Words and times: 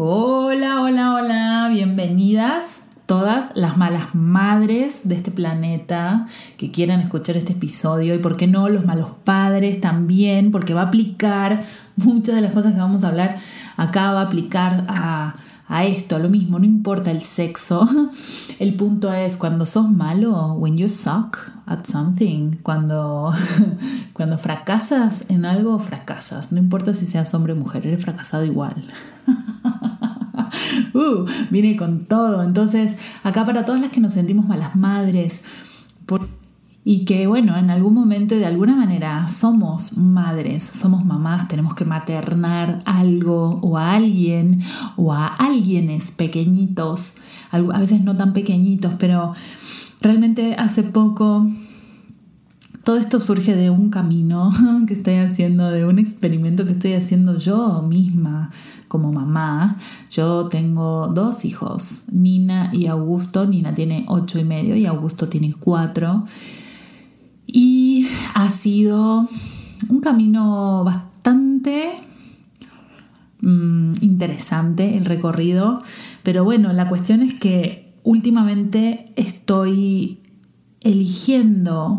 Hola, 0.00 0.80
hola, 0.80 1.14
hola, 1.14 1.68
bienvenidas 1.72 2.86
todas 3.06 3.56
las 3.56 3.76
malas 3.76 4.14
madres 4.14 5.08
de 5.08 5.16
este 5.16 5.32
planeta 5.32 6.26
que 6.56 6.70
quieran 6.70 7.00
escuchar 7.00 7.36
este 7.36 7.54
episodio 7.54 8.14
y 8.14 8.18
por 8.18 8.36
qué 8.36 8.46
no 8.46 8.68
los 8.68 8.86
malos 8.86 9.08
padres 9.24 9.80
también, 9.80 10.52
porque 10.52 10.72
va 10.72 10.82
a 10.82 10.86
aplicar 10.86 11.64
muchas 11.96 12.36
de 12.36 12.42
las 12.42 12.52
cosas 12.52 12.74
que 12.74 12.78
vamos 12.78 13.02
a 13.02 13.08
hablar. 13.08 13.38
Acá, 13.76 14.12
va 14.12 14.20
a 14.20 14.26
aplicar 14.26 14.86
a, 14.86 15.34
a 15.68 15.84
esto, 15.84 16.18
lo 16.18 16.30
mismo, 16.30 16.58
no 16.58 16.64
importa 16.64 17.10
el 17.10 17.22
sexo, 17.22 17.86
el 18.58 18.74
punto 18.74 19.12
es 19.12 19.36
cuando 19.36 19.66
sos 19.66 19.90
malo, 19.90 20.54
when 20.54 20.78
you 20.78 20.88
suck 20.88 21.38
at 21.66 21.84
something, 21.84 22.56
cuando, 22.62 23.30
cuando 24.14 24.38
fracasas 24.38 25.26
en 25.28 25.44
algo, 25.44 25.78
fracasas, 25.78 26.52
no 26.52 26.58
importa 26.58 26.94
si 26.94 27.04
seas 27.04 27.34
hombre 27.34 27.52
o 27.52 27.56
mujer, 27.56 27.86
eres 27.86 28.02
fracasado 28.02 28.46
igual. 28.46 28.82
uh, 30.94 31.26
viene 31.50 31.76
con 31.76 32.06
todo. 32.06 32.42
Entonces, 32.42 32.96
acá 33.22 33.44
para 33.44 33.66
todas 33.66 33.82
las 33.82 33.90
que 33.90 34.00
nos 34.00 34.12
sentimos 34.12 34.46
malas 34.46 34.74
madres, 34.74 35.42
y 36.90 37.04
que 37.04 37.26
bueno, 37.26 37.54
en 37.58 37.68
algún 37.68 37.92
momento 37.92 38.34
y 38.34 38.38
de 38.38 38.46
alguna 38.46 38.74
manera 38.74 39.28
somos 39.28 39.98
madres, 39.98 40.62
somos 40.62 41.04
mamás, 41.04 41.46
tenemos 41.46 41.74
que 41.74 41.84
maternar 41.84 42.80
algo 42.86 43.58
o 43.60 43.76
a 43.76 43.92
alguien 43.92 44.62
o 44.96 45.12
a 45.12 45.26
alguienes 45.26 46.10
pequeñitos, 46.10 47.16
a 47.50 47.58
veces 47.58 48.00
no 48.00 48.16
tan 48.16 48.32
pequeñitos, 48.32 48.94
pero 48.98 49.34
realmente 50.00 50.54
hace 50.54 50.82
poco 50.82 51.46
todo 52.84 52.96
esto 52.96 53.20
surge 53.20 53.54
de 53.54 53.68
un 53.68 53.90
camino 53.90 54.50
que 54.86 54.94
estoy 54.94 55.16
haciendo, 55.16 55.70
de 55.70 55.84
un 55.84 55.98
experimento 55.98 56.64
que 56.64 56.72
estoy 56.72 56.94
haciendo 56.94 57.36
yo 57.36 57.82
misma 57.82 58.50
como 58.88 59.12
mamá. 59.12 59.76
Yo 60.10 60.48
tengo 60.48 61.08
dos 61.08 61.44
hijos, 61.44 62.04
Nina 62.10 62.70
y 62.72 62.86
Augusto. 62.86 63.44
Nina 63.44 63.74
tiene 63.74 64.06
ocho 64.08 64.38
y 64.38 64.44
medio 64.44 64.74
y 64.74 64.86
Augusto 64.86 65.28
tiene 65.28 65.52
cuatro. 65.52 66.24
Y 67.50 68.06
ha 68.34 68.50
sido 68.50 69.26
un 69.88 70.00
camino 70.00 70.84
bastante 70.84 71.92
mm, 73.40 73.94
interesante 74.02 74.96
el 74.96 75.06
recorrido. 75.06 75.82
Pero 76.22 76.44
bueno, 76.44 76.72
la 76.74 76.88
cuestión 76.88 77.22
es 77.22 77.32
que 77.34 77.94
últimamente 78.04 79.06
estoy 79.16 80.20
eligiendo 80.82 81.98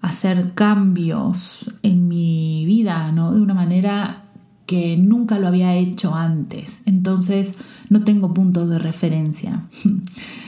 hacer 0.00 0.54
cambios 0.54 1.72
en 1.82 2.08
mi 2.08 2.64
vida, 2.66 3.12
¿no? 3.12 3.32
De 3.32 3.40
una 3.40 3.54
manera 3.54 4.24
que 4.66 4.96
nunca 4.96 5.38
lo 5.38 5.46
había 5.46 5.74
hecho 5.76 6.14
antes. 6.14 6.82
Entonces 6.86 7.58
no 7.88 8.02
tengo 8.04 8.34
puntos 8.34 8.68
de 8.68 8.78
referencia. 8.78 9.68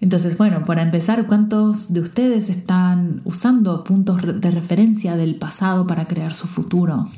Entonces, 0.00 0.38
bueno, 0.38 0.62
para 0.64 0.82
empezar, 0.82 1.26
¿cuántos 1.26 1.92
de 1.92 2.00
ustedes 2.00 2.48
están 2.48 3.20
usando 3.24 3.84
puntos 3.84 4.40
de 4.40 4.50
referencia 4.50 5.16
del 5.16 5.36
pasado 5.36 5.86
para 5.86 6.06
crear 6.06 6.32
su 6.32 6.46
futuro? 6.46 7.08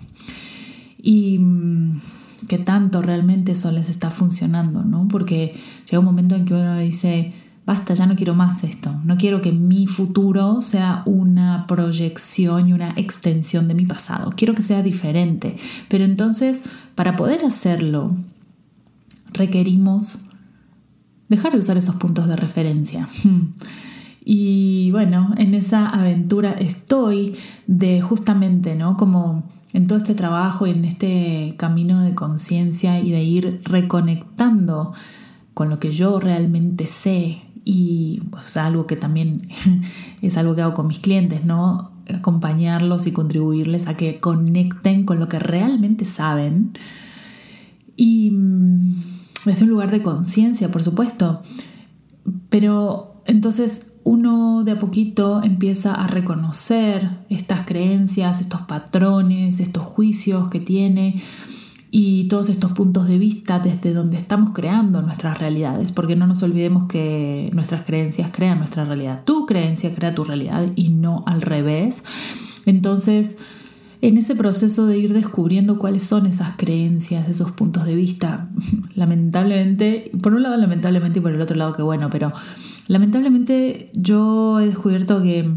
Y 1.00 1.38
mm, 1.38 2.00
qué 2.48 2.58
tanto 2.58 3.00
realmente 3.00 3.52
eso 3.52 3.70
les 3.70 3.88
está 3.88 4.10
funcionando, 4.10 4.82
¿no? 4.82 5.06
Porque 5.06 5.54
llega 5.88 6.00
un 6.00 6.04
momento 6.04 6.34
en 6.34 6.44
que 6.44 6.54
uno 6.54 6.76
dice, 6.78 7.32
basta, 7.64 7.94
ya 7.94 8.06
no 8.06 8.16
quiero 8.16 8.34
más 8.34 8.64
esto, 8.64 9.00
no 9.04 9.16
quiero 9.16 9.40
que 9.40 9.52
mi 9.52 9.86
futuro 9.86 10.60
sea 10.60 11.02
una 11.06 11.66
proyección 11.68 12.68
y 12.68 12.72
una 12.72 12.90
extensión 12.96 13.68
de 13.68 13.74
mi 13.74 13.86
pasado, 13.86 14.32
quiero 14.36 14.54
que 14.54 14.62
sea 14.62 14.82
diferente. 14.82 15.56
Pero 15.88 16.04
entonces, 16.04 16.62
para 16.96 17.14
poder 17.14 17.44
hacerlo, 17.44 18.16
requerimos 19.32 20.24
dejar 21.32 21.52
de 21.52 21.58
usar 21.58 21.76
esos 21.76 21.96
puntos 21.96 22.28
de 22.28 22.36
referencia. 22.36 23.08
Y 24.24 24.92
bueno, 24.92 25.30
en 25.36 25.54
esa 25.54 25.88
aventura 25.88 26.52
estoy 26.52 27.34
de 27.66 28.00
justamente, 28.00 28.76
¿no? 28.76 28.96
Como 28.96 29.50
en 29.72 29.88
todo 29.88 29.98
este 29.98 30.14
trabajo 30.14 30.66
y 30.66 30.70
en 30.70 30.84
este 30.84 31.54
camino 31.56 32.02
de 32.02 32.14
conciencia 32.14 33.00
y 33.00 33.10
de 33.10 33.22
ir 33.24 33.60
reconectando 33.64 34.92
con 35.54 35.70
lo 35.70 35.80
que 35.80 35.92
yo 35.92 36.20
realmente 36.20 36.86
sé 36.86 37.42
y 37.64 38.20
pues, 38.30 38.56
algo 38.56 38.86
que 38.86 38.96
también 38.96 39.48
es 40.22 40.36
algo 40.36 40.54
que 40.54 40.62
hago 40.62 40.74
con 40.74 40.86
mis 40.86 41.00
clientes, 41.00 41.44
¿no? 41.44 41.90
Acompañarlos 42.12 43.06
y 43.06 43.12
contribuirles 43.12 43.88
a 43.88 43.96
que 43.96 44.18
conecten 44.18 45.04
con 45.04 45.18
lo 45.18 45.28
que 45.28 45.38
realmente 45.38 46.04
saben 46.04 46.72
y 47.96 48.30
mm, 48.30 49.21
desde 49.44 49.64
un 49.64 49.70
lugar 49.70 49.90
de 49.90 50.02
conciencia, 50.02 50.70
por 50.70 50.82
supuesto. 50.82 51.42
Pero 52.48 53.22
entonces 53.26 53.92
uno 54.04 54.64
de 54.64 54.72
a 54.72 54.78
poquito 54.78 55.42
empieza 55.42 55.94
a 55.94 56.06
reconocer 56.06 57.08
estas 57.28 57.62
creencias, 57.62 58.40
estos 58.40 58.62
patrones, 58.62 59.60
estos 59.60 59.84
juicios 59.84 60.48
que 60.48 60.60
tiene 60.60 61.22
y 61.90 62.24
todos 62.24 62.48
estos 62.48 62.72
puntos 62.72 63.06
de 63.06 63.18
vista 63.18 63.58
desde 63.58 63.92
donde 63.92 64.16
estamos 64.16 64.52
creando 64.52 65.02
nuestras 65.02 65.38
realidades, 65.38 65.92
porque 65.92 66.16
no 66.16 66.26
nos 66.26 66.42
olvidemos 66.42 66.86
que 66.86 67.50
nuestras 67.52 67.84
creencias 67.84 68.30
crean 68.32 68.58
nuestra 68.58 68.84
realidad. 68.84 69.22
Tu 69.24 69.44
creencia 69.46 69.94
crea 69.94 70.14
tu 70.14 70.24
realidad 70.24 70.72
y 70.74 70.88
no 70.88 71.22
al 71.26 71.42
revés. 71.42 72.02
Entonces, 72.64 73.38
en 74.02 74.18
ese 74.18 74.34
proceso 74.34 74.86
de 74.86 74.98
ir 74.98 75.14
descubriendo 75.14 75.78
cuáles 75.78 76.02
son 76.02 76.26
esas 76.26 76.54
creencias, 76.56 77.28
esos 77.28 77.52
puntos 77.52 77.84
de 77.84 77.94
vista, 77.94 78.48
lamentablemente, 78.96 80.10
por 80.20 80.34
un 80.34 80.42
lado 80.42 80.56
lamentablemente 80.56 81.20
y 81.20 81.22
por 81.22 81.32
el 81.32 81.40
otro 81.40 81.56
lado 81.56 81.72
que 81.72 81.82
bueno, 81.82 82.10
pero 82.10 82.32
lamentablemente 82.88 83.90
yo 83.94 84.58
he 84.58 84.66
descubierto 84.66 85.22
que 85.22 85.56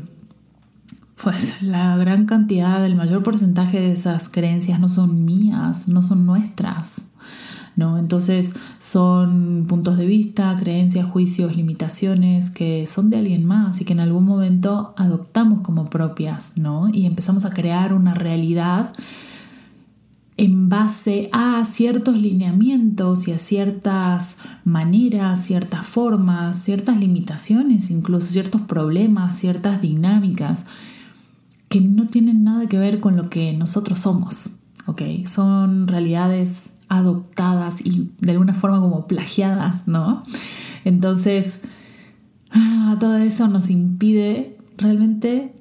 pues 1.21 1.63
la 1.63 1.97
gran 1.97 2.27
cantidad, 2.27 2.85
el 2.85 2.95
mayor 2.95 3.23
porcentaje 3.23 3.79
de 3.79 3.91
esas 3.93 4.29
creencias 4.29 4.79
no 4.79 4.89
son 4.89 5.25
mías, 5.25 5.87
no 5.87 6.03
son 6.03 6.27
nuestras. 6.27 7.11
¿No? 7.75 7.97
Entonces 7.97 8.55
son 8.79 9.65
puntos 9.67 9.97
de 9.97 10.05
vista, 10.05 10.55
creencias, 10.57 11.07
juicios, 11.07 11.55
limitaciones 11.55 12.49
que 12.49 12.87
son 12.87 13.09
de 13.09 13.17
alguien 13.17 13.45
más 13.45 13.81
y 13.81 13.85
que 13.85 13.93
en 13.93 13.99
algún 13.99 14.25
momento 14.25 14.93
adoptamos 14.97 15.61
como 15.61 15.89
propias, 15.89 16.57
¿no? 16.57 16.89
Y 16.91 17.05
empezamos 17.05 17.45
a 17.45 17.49
crear 17.49 17.93
una 17.93 18.13
realidad 18.13 18.93
en 20.37 20.67
base 20.67 21.29
a 21.31 21.63
ciertos 21.63 22.17
lineamientos 22.17 23.27
y 23.27 23.31
a 23.31 23.37
ciertas 23.37 24.37
maneras, 24.65 25.45
ciertas 25.45 25.85
formas, 25.85 26.57
ciertas 26.57 26.97
limitaciones, 26.97 27.89
incluso 27.89 28.27
ciertos 28.27 28.61
problemas, 28.61 29.37
ciertas 29.37 29.81
dinámicas 29.81 30.65
que 31.69 31.79
no 31.81 32.07
tienen 32.07 32.43
nada 32.43 32.67
que 32.67 32.77
ver 32.77 32.99
con 32.99 33.15
lo 33.15 33.29
que 33.29 33.53
nosotros 33.53 33.99
somos, 33.99 34.51
¿ok? 34.87 35.01
Son 35.25 35.87
realidades 35.87 36.74
adoptadas 36.89 37.85
y 37.85 38.11
de 38.19 38.31
alguna 38.31 38.53
forma 38.53 38.79
como 38.79 39.07
plagiadas, 39.07 39.87
¿no? 39.87 40.23
Entonces, 40.83 41.61
ah, 42.51 42.97
todo 42.99 43.17
eso 43.17 43.47
nos 43.47 43.69
impide 43.69 44.57
realmente 44.77 45.53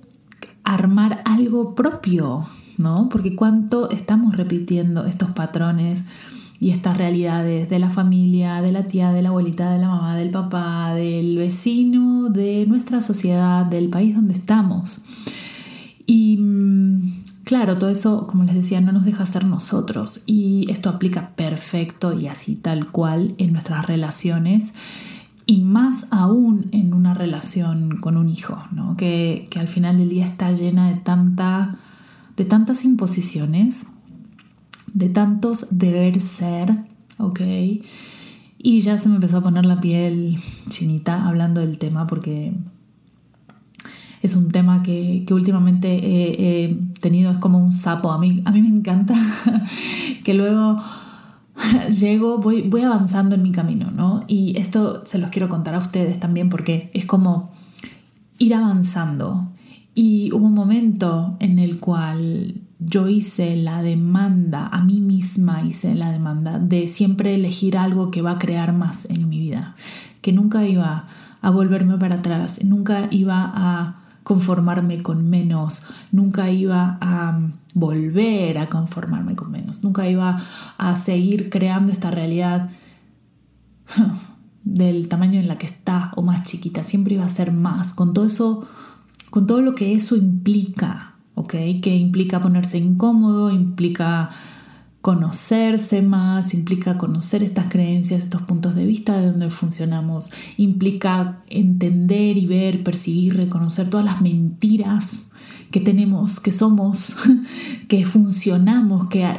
armar 0.65 1.23
algo 1.25 1.75
propio, 1.75 2.47
¿no? 2.79 3.09
Porque 3.09 3.37
cuánto 3.37 3.91
estamos 3.91 4.37
repitiendo 4.37 5.05
estos 5.07 5.31
patrones 5.33 6.07
y 6.61 6.71
estas 6.71 6.97
realidades 6.97 7.69
de 7.69 7.79
la 7.79 7.91
familia, 7.91 8.63
de 8.63 8.73
la 8.73 8.87
tía, 8.87 9.13
de 9.13 9.23
la 9.23 9.29
abuelita, 9.29 9.71
de 9.73 9.79
la 9.79 9.89
mamá, 9.89 10.17
del 10.17 10.31
papá, 10.31 10.95
del 10.95 11.37
vecino, 11.37 12.31
de 12.31 12.65
nuestra 12.67 13.01
sociedad, 13.01 13.67
del 13.67 13.89
país 13.89 14.15
donde 14.15 14.33
estamos. 14.33 15.03
Y 16.07 16.39
claro, 17.45 17.77
todo 17.77 17.91
eso, 17.91 18.27
como 18.27 18.45
les 18.45 18.55
decía, 18.55 18.81
no 18.81 18.93
nos 18.93 19.05
deja 19.05 19.27
ser 19.27 19.45
nosotros. 19.45 20.23
Y 20.27 20.71
esto 20.71 20.89
aplica 20.89 21.31
perfecto 21.37 22.13
y 22.13 22.27
así 22.29 22.57
tal 22.57 22.91
cual 22.91 23.35
en 23.39 23.53
nuestras 23.53 23.87
relaciones. 23.87 24.75
Y 25.47 25.61
más 25.61 26.09
aún 26.11 26.69
en 26.73 26.95
una 26.95 27.13
relación 27.13 27.99
con 27.99 28.17
un 28.17 28.31
hijo, 28.31 28.63
¿no? 28.73 28.97
que, 28.97 29.49
al 29.57 29.69
final 29.69 29.99
del 29.99 30.09
día 30.09 30.25
está 30.25 30.53
llena 30.53 30.89
de, 30.89 30.97
tanta, 30.99 31.77
de 32.37 32.47
tantas 32.47 32.85
imposiciones, 32.85 33.87
de 34.95 35.11
tantos 35.11 35.67
deber 35.71 36.21
ser, 36.23 36.75
¿ok? 37.19 37.41
Y 38.59 38.81
ya 38.81 38.97
se 38.97 39.11
me 39.11 39.17
empezó 39.17 39.39
a 39.39 39.43
poner 39.43 39.67
la 39.67 39.81
piel 39.81 40.39
chinita 40.71 41.29
hablando 41.29 41.61
del 41.61 41.77
tema 41.77 42.07
porque 42.07 42.55
es 44.25 44.37
un 44.37 44.49
tema 44.49 44.83
que, 44.83 45.27
últimamente 45.31 46.01
he, 46.65 46.79
tenido, 47.03 47.31
es 47.31 47.39
como 47.39 47.59
un 47.59 47.71
sapo. 47.71 48.11
A 48.11 48.19
mí, 48.19 48.41
a 48.47 48.53
mí 48.53 48.63
me 48.63 48.69
encanta 48.69 49.15
que 50.25 50.33
luego 50.33 50.83
llego, 52.01 52.39
voy, 52.39 52.63
voy 52.63 52.81
avanzando 52.81 53.35
en 53.35 53.43
mi 53.43 53.53
camino, 53.53 53.91
¿no? 53.91 54.25
Y 54.27 54.59
esto 54.59 55.03
se 55.05 55.19
los 55.19 55.29
quiero 55.29 55.51
contar 55.51 55.75
a 55.75 55.79
ustedes 55.79 56.19
también 56.19 56.49
porque 56.49 56.91
es 56.95 57.05
como 57.05 57.53
ir 58.39 58.55
avanzando. 58.55 59.49
Y 59.95 60.33
hubo 60.33 60.47
un 60.47 60.55
momento 60.55 61.37
en 61.39 61.59
el 61.59 61.79
cual 61.79 62.63
yo 62.79 63.09
hice 63.09 63.57
la 63.57 63.83
demanda, 63.83 64.69
a 64.69 64.83
mí 64.83 65.03
misma 65.03 65.63
hice 65.63 65.95
la 65.95 66.11
demanda 66.11 66.59
de 66.59 66.89
siempre 66.89 67.35
elegir 67.35 67.77
algo 67.77 68.11
que 68.11 68.23
va 68.23 68.33
a 68.33 68.39
crear 68.39 68.73
más 68.73 69.05
en 69.11 69.29
mi 69.29 69.39
vida, 69.39 69.75
que 70.23 70.33
nunca 70.33 70.67
iba 70.67 71.09
a 71.43 71.51
volverme 71.51 71.99
para 71.99 72.17
atrás, 72.17 72.65
nunca 72.65 73.09
iba 73.11 73.53
a 73.55 74.04
conformarme 74.25 75.03
con 75.03 75.29
menos, 75.29 75.87
nunca 76.11 76.51
iba 76.51 76.99
a 77.01 77.39
volver 77.75 78.59
a 78.59 78.69
conformarme 78.69 79.37
con 79.37 79.53
menos, 79.53 79.85
nunca 79.85 80.09
iba 80.09 80.39
a 80.79 80.97
seguir 80.97 81.51
creando 81.51 81.93
esta 81.93 82.11
realidad 82.11 82.71
del 84.65 85.09
tamaño 85.09 85.39
en 85.39 85.47
la 85.47 85.59
que 85.59 85.67
está 85.67 86.11
o 86.17 86.23
más 86.23 86.43
chiquita, 86.45 86.83
siempre 86.83 87.15
iba 87.15 87.25
a 87.25 87.29
ser 87.29 87.53
más, 87.53 87.93
con 87.93 88.15
todo 88.15 88.25
eso, 88.25 88.67
con 89.29 89.47
todo 89.47 89.61
lo 89.61 89.75
que 89.75 89.93
eso 89.93 90.17
implica, 90.17 91.17
¿ok? 91.35 91.55
Que 91.83 91.95
implica 91.95 92.41
ponerse 92.41 92.79
incómodo, 92.79 93.51
implica 93.51 94.31
conocerse 95.05 96.01
más, 96.01 96.55
implica 96.55 96.97
conocer 96.97 97.43
estas 97.43 97.69
creencias, 97.69 98.23
estos 98.23 98.41
puntos 98.41 98.75
de 98.75 98.87
vista 98.87 99.19
de 99.19 99.27
donde 99.27 99.51
funcionamos, 99.51 100.31
implica 100.57 101.43
entender 101.49 102.39
y 102.39 102.47
ver, 102.47 102.83
percibir, 102.83 103.37
reconocer 103.37 103.91
todas 103.91 104.07
las 104.07 104.23
mentiras 104.23 105.29
que 105.71 105.81
tenemos, 105.81 106.41
que 106.41 106.53
somos, 106.53 107.17
que 107.89 108.07
funcionamos, 108.07 109.11
que, 109.11 109.31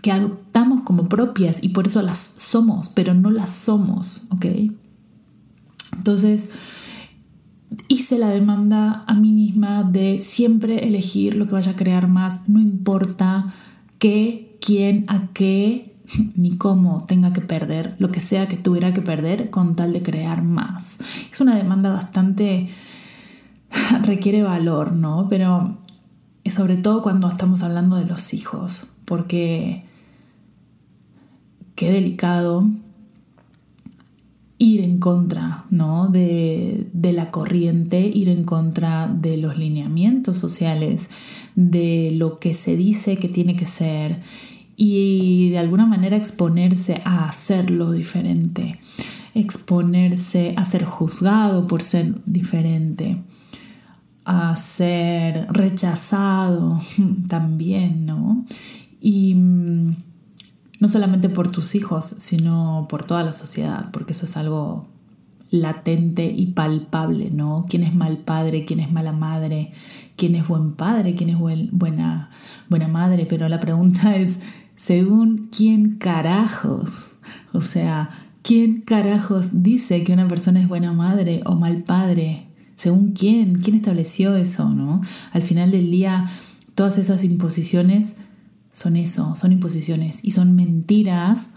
que 0.00 0.12
adoptamos 0.12 0.80
como 0.80 1.10
propias 1.10 1.62
y 1.62 1.68
por 1.68 1.88
eso 1.88 2.00
las 2.00 2.32
somos, 2.38 2.88
pero 2.88 3.12
no 3.12 3.30
las 3.30 3.50
somos, 3.50 4.22
¿ok? 4.30 4.46
Entonces, 5.94 6.52
hice 7.88 8.18
la 8.18 8.30
demanda 8.30 9.04
a 9.06 9.14
mí 9.14 9.30
misma 9.30 9.82
de 9.82 10.16
siempre 10.16 10.88
elegir 10.88 11.34
lo 11.34 11.44
que 11.44 11.52
vaya 11.52 11.72
a 11.72 11.76
crear 11.76 12.08
más, 12.08 12.48
no 12.48 12.62
importa 12.62 13.52
qué 13.98 14.51
quién, 14.64 15.04
a 15.08 15.28
qué 15.34 15.96
ni 16.36 16.56
cómo 16.56 17.04
tenga 17.06 17.32
que 17.32 17.40
perder, 17.42 17.96
lo 17.98 18.10
que 18.10 18.20
sea 18.20 18.48
que 18.48 18.56
tuviera 18.56 18.94
que 18.94 19.02
perder 19.02 19.50
con 19.50 19.74
tal 19.74 19.92
de 19.92 20.02
crear 20.02 20.42
más. 20.42 21.00
Es 21.30 21.40
una 21.40 21.56
demanda 21.56 21.90
bastante... 21.90 22.68
requiere 24.02 24.42
valor, 24.42 24.92
¿no? 24.92 25.26
Pero 25.28 25.78
sobre 26.46 26.76
todo 26.76 27.02
cuando 27.02 27.28
estamos 27.28 27.62
hablando 27.62 27.96
de 27.96 28.04
los 28.04 28.34
hijos, 28.34 28.90
porque 29.04 29.84
qué 31.74 31.90
delicado 31.90 32.68
ir 34.58 34.80
en 34.80 34.98
contra 34.98 35.64
¿no? 35.70 36.08
de, 36.08 36.88
de, 36.92 37.12
la 37.12 37.30
corriente, 37.30 38.00
ir 38.00 38.28
en 38.28 38.44
contra 38.44 39.08
de 39.08 39.36
los 39.36 39.56
lineamientos 39.56 40.36
sociales, 40.36 41.10
de 41.56 42.12
lo 42.14 42.38
que 42.38 42.54
se 42.54 42.76
dice 42.76 43.16
que 43.16 43.28
tiene 43.28 43.56
que 43.56 43.66
ser 43.66 44.20
y 44.76 45.50
de 45.50 45.58
alguna 45.58 45.86
manera 45.86 46.16
exponerse 46.16 47.02
a 47.04 47.26
hacerlo 47.26 47.92
diferente, 47.92 48.78
exponerse 49.34 50.54
a 50.56 50.64
ser 50.64 50.84
juzgado 50.84 51.66
por 51.66 51.82
ser 51.82 52.24
diferente, 52.24 53.22
a 54.24 54.54
ser 54.56 55.46
rechazado 55.50 56.80
también, 57.28 58.06
¿no? 58.06 58.44
Y 59.00 59.34
mm, 59.34 59.96
no 60.80 60.88
solamente 60.88 61.28
por 61.28 61.50
tus 61.50 61.74
hijos, 61.74 62.14
sino 62.18 62.86
por 62.88 63.04
toda 63.04 63.22
la 63.22 63.32
sociedad, 63.32 63.90
porque 63.92 64.12
eso 64.12 64.26
es 64.26 64.36
algo 64.36 64.86
latente 65.52 66.24
y 66.24 66.46
palpable, 66.46 67.30
¿no? 67.30 67.66
¿Quién 67.68 67.84
es 67.84 67.94
mal 67.94 68.18
padre? 68.18 68.64
¿Quién 68.64 68.80
es 68.80 68.90
mala 68.90 69.12
madre? 69.12 69.72
¿Quién 70.16 70.34
es 70.34 70.48
buen 70.48 70.72
padre? 70.72 71.14
¿Quién 71.14 71.30
es 71.30 71.38
buena, 71.38 72.30
buena 72.68 72.88
madre? 72.88 73.26
Pero 73.26 73.48
la 73.48 73.60
pregunta 73.60 74.16
es, 74.16 74.40
según 74.82 75.48
quién 75.56 75.94
carajos. 75.94 77.12
O 77.52 77.60
sea, 77.60 78.10
¿quién 78.42 78.80
carajos 78.80 79.62
dice 79.62 80.02
que 80.02 80.12
una 80.12 80.26
persona 80.26 80.60
es 80.60 80.66
buena 80.66 80.92
madre 80.92 81.40
o 81.46 81.54
mal 81.54 81.84
padre? 81.84 82.48
¿Según 82.74 83.12
quién? 83.12 83.54
¿Quién 83.54 83.76
estableció 83.76 84.34
eso, 84.34 84.68
no? 84.70 85.00
Al 85.32 85.42
final 85.42 85.70
del 85.70 85.88
día, 85.88 86.28
todas 86.74 86.98
esas 86.98 87.22
imposiciones 87.22 88.16
son 88.72 88.96
eso, 88.96 89.36
son 89.36 89.52
imposiciones 89.52 90.24
y 90.24 90.32
son 90.32 90.56
mentiras 90.56 91.50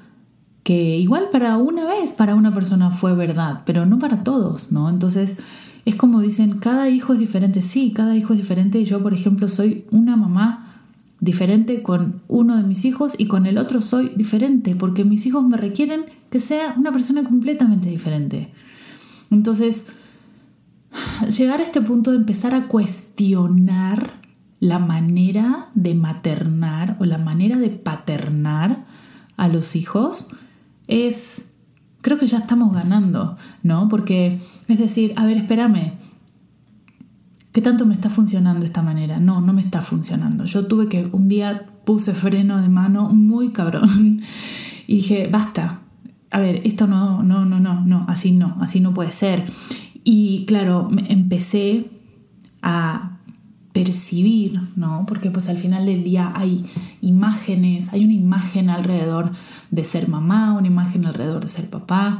que 0.62 1.00
igual 1.00 1.30
para 1.31 1.57
una 1.57 1.88
vez 1.88 2.13
para 2.13 2.36
una 2.36 2.54
persona 2.54 2.92
fue 2.92 3.16
verdad, 3.16 3.63
pero 3.66 3.88
no 3.88 3.98
para 3.98 4.24
todos, 4.24 4.72
¿no? 4.72 4.88
Entonces, 4.88 5.38
es 5.86 5.95
como 5.95 6.22
dicen, 6.22 6.60
cada 6.60 6.89
hijo 6.89 7.13
es 7.13 7.19
diferente. 7.19 7.63
Sí, 7.63 7.92
cada 7.92 8.16
hijo 8.16 8.33
es 8.33 8.38
diferente. 8.38 8.86
Yo, 8.86 9.01
por 9.01 9.16
ejemplo, 9.16 9.50
soy 9.50 9.86
una 9.89 10.16
mamá 10.16 10.64
diferente 11.25 11.81
con 11.81 12.22
uno 12.27 12.56
de 12.56 12.63
mis 12.63 12.86
hijos 12.86 13.16
y 13.18 13.25
con 13.27 13.45
el 13.45 13.57
otro 13.57 13.81
soy 13.81 14.13
diferente 14.16 14.75
porque 14.75 15.04
mis 15.04 15.25
hijos 15.25 15.44
me 15.44 15.57
requieren 15.57 16.06
que 16.30 16.39
sea 16.39 16.75
una 16.77 16.92
persona 16.92 17.24
completamente 17.24 17.89
diferente. 17.89 18.51
Entonces, 19.31 19.88
llegar 21.38 21.60
a 21.60 21.63
este 21.63 21.81
punto 21.81 22.12
de 22.12 22.18
empezar 22.18 22.54
a 22.54 22.68
cuestionar 22.68 24.13
la 24.60 24.80
manera 24.80 25.69
de 25.74 25.95
maternar 25.95 26.95
o 27.00 27.06
la 27.06 27.18
manera 27.18 27.57
de 27.57 27.69
paternar 27.69 28.86
a 29.36 29.48
los 29.48 29.75
hijos 29.75 30.30
es, 30.88 31.51
creo 32.01 32.18
que 32.18 32.27
ya 32.27 32.38
estamos 32.38 32.74
ganando, 32.74 33.36
¿no? 33.63 33.89
Porque 33.89 34.39
es 34.68 34.77
decir, 34.77 35.13
a 35.18 35.25
ver, 35.25 35.38
espérame, 35.38 35.94
¿Qué 37.55 37.61
tanto 37.61 37.85
me 37.85 37.93
está 37.93 38.09
funcionando 38.09 38.65
esta 38.65 38.81
manera? 38.81 39.17
No, 39.17 39.39
no 39.39 39.53
me 39.53 39.61
está 39.61 39.81
funcionando. 39.81 40.43
Yo 40.43 40.67
tuve 40.67 40.89
que, 40.89 41.07
un 41.13 41.29
día 41.29 41.65
puse 41.85 42.13
freno 42.13 42.61
de 42.61 42.67
mano 42.67 43.07
muy 43.07 43.53
cabrón 43.53 44.21
y 44.87 44.95
dije, 44.97 45.29
basta. 45.31 45.79
A 46.31 46.41
ver, 46.41 46.59
esto 46.65 46.85
no, 46.85 47.23
no, 47.23 47.45
no, 47.45 47.61
no, 47.61 47.79
no, 47.85 48.05
así 48.09 48.33
no, 48.33 48.57
así 48.59 48.81
no 48.81 48.93
puede 48.93 49.09
ser. 49.09 49.45
Y 50.03 50.43
claro, 50.47 50.89
empecé 51.07 51.89
a 52.61 53.19
percibir, 53.71 54.59
¿no? 54.75 55.05
Porque 55.07 55.31
pues 55.31 55.47
al 55.47 55.57
final 55.57 55.85
del 55.85 56.03
día 56.03 56.33
hay 56.35 56.65
imágenes, 56.99 57.93
hay 57.93 58.03
una 58.03 58.15
imagen 58.15 58.69
alrededor 58.69 59.31
de 59.71 59.85
ser 59.85 60.09
mamá, 60.09 60.51
una 60.51 60.67
imagen 60.67 61.05
alrededor 61.05 61.43
de 61.43 61.47
ser 61.47 61.69
papá, 61.69 62.19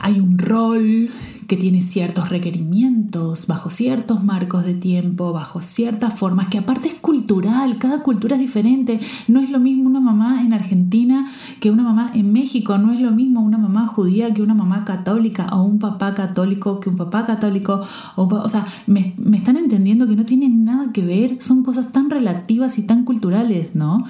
hay 0.00 0.20
un 0.20 0.38
rol 0.38 1.10
que 1.46 1.56
tiene 1.56 1.82
ciertos 1.82 2.30
requerimientos, 2.30 3.46
bajo 3.46 3.68
ciertos 3.68 4.24
marcos 4.24 4.64
de 4.64 4.72
tiempo, 4.72 5.32
bajo 5.32 5.60
ciertas 5.60 6.14
formas, 6.14 6.48
que 6.48 6.58
aparte 6.58 6.88
es 6.88 6.94
cultural, 6.94 7.78
cada 7.78 8.02
cultura 8.02 8.36
es 8.36 8.40
diferente. 8.40 9.00
No 9.28 9.40
es 9.40 9.50
lo 9.50 9.60
mismo 9.60 9.88
una 9.88 10.00
mamá 10.00 10.42
en 10.42 10.54
Argentina 10.54 11.30
que 11.60 11.70
una 11.70 11.82
mamá 11.82 12.10
en 12.14 12.32
México, 12.32 12.78
no 12.78 12.92
es 12.92 13.00
lo 13.00 13.10
mismo 13.10 13.42
una 13.42 13.58
mamá 13.58 13.86
judía 13.86 14.32
que 14.32 14.42
una 14.42 14.54
mamá 14.54 14.84
católica, 14.84 15.48
o 15.52 15.62
un 15.62 15.78
papá 15.78 16.14
católico 16.14 16.80
que 16.80 16.88
un 16.88 16.96
papá 16.96 17.26
católico. 17.26 17.82
O, 18.16 18.22
o 18.22 18.48
sea, 18.48 18.66
me, 18.86 19.14
me 19.18 19.36
están 19.36 19.56
entendiendo 19.56 20.06
que 20.06 20.16
no 20.16 20.24
tienen 20.24 20.64
nada 20.64 20.92
que 20.92 21.04
ver, 21.04 21.36
son 21.40 21.62
cosas 21.62 21.92
tan 21.92 22.08
relativas 22.08 22.78
y 22.78 22.86
tan 22.86 23.04
culturales, 23.04 23.76
¿no? 23.76 24.04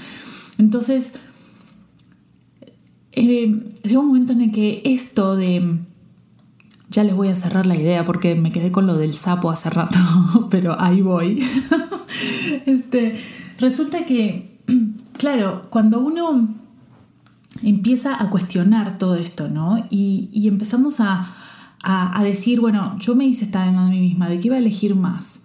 Entonces, 0.59 1.15
eh, 3.13 3.69
llegó 3.85 4.01
un 4.01 4.09
momento 4.09 4.33
en 4.33 4.41
el 4.41 4.53
que 4.53 4.83
esto 4.85 5.37
de 5.37 5.79
ya 6.93 7.05
les 7.05 7.17
voy 7.17 7.29
a 7.29 7.35
cerrar 7.35 7.67
la 7.67 7.75
idea 7.75 8.05
porque 8.05 8.35
me 8.35 8.53
quedé 8.53 8.71
con 8.71 8.87
lo 8.87 8.97
del 8.97 9.17
sapo 9.17 9.51
hace 9.51 9.71
rato, 9.71 9.99
pero 10.51 10.81
ahí 10.81 11.01
voy. 11.01 11.43
este, 12.67 13.19
resulta 13.59 14.05
que, 14.05 14.61
claro, 15.19 15.63
cuando 15.71 16.01
uno 16.01 16.49
empieza 17.63 18.23
a 18.23 18.31
cuestionar 18.31 18.99
todo 18.99 19.17
esto, 19.17 19.49
¿no? 19.49 19.87
Y, 19.91 20.47
empezamos 20.47 21.01
a, 21.01 21.27
a, 21.83 22.23
decir, 22.23 22.61
bueno, 22.61 22.97
yo 22.99 23.15
me 23.15 23.25
hice 23.25 23.45
esta 23.45 23.65
demanda 23.65 23.89
a 23.89 23.91
mí 23.91 24.01
misma 24.01 24.29
de 24.29 24.39
que 24.39 24.49
iba 24.49 24.57
a 24.57 24.59
elegir 24.59 24.95
más. 24.95 25.42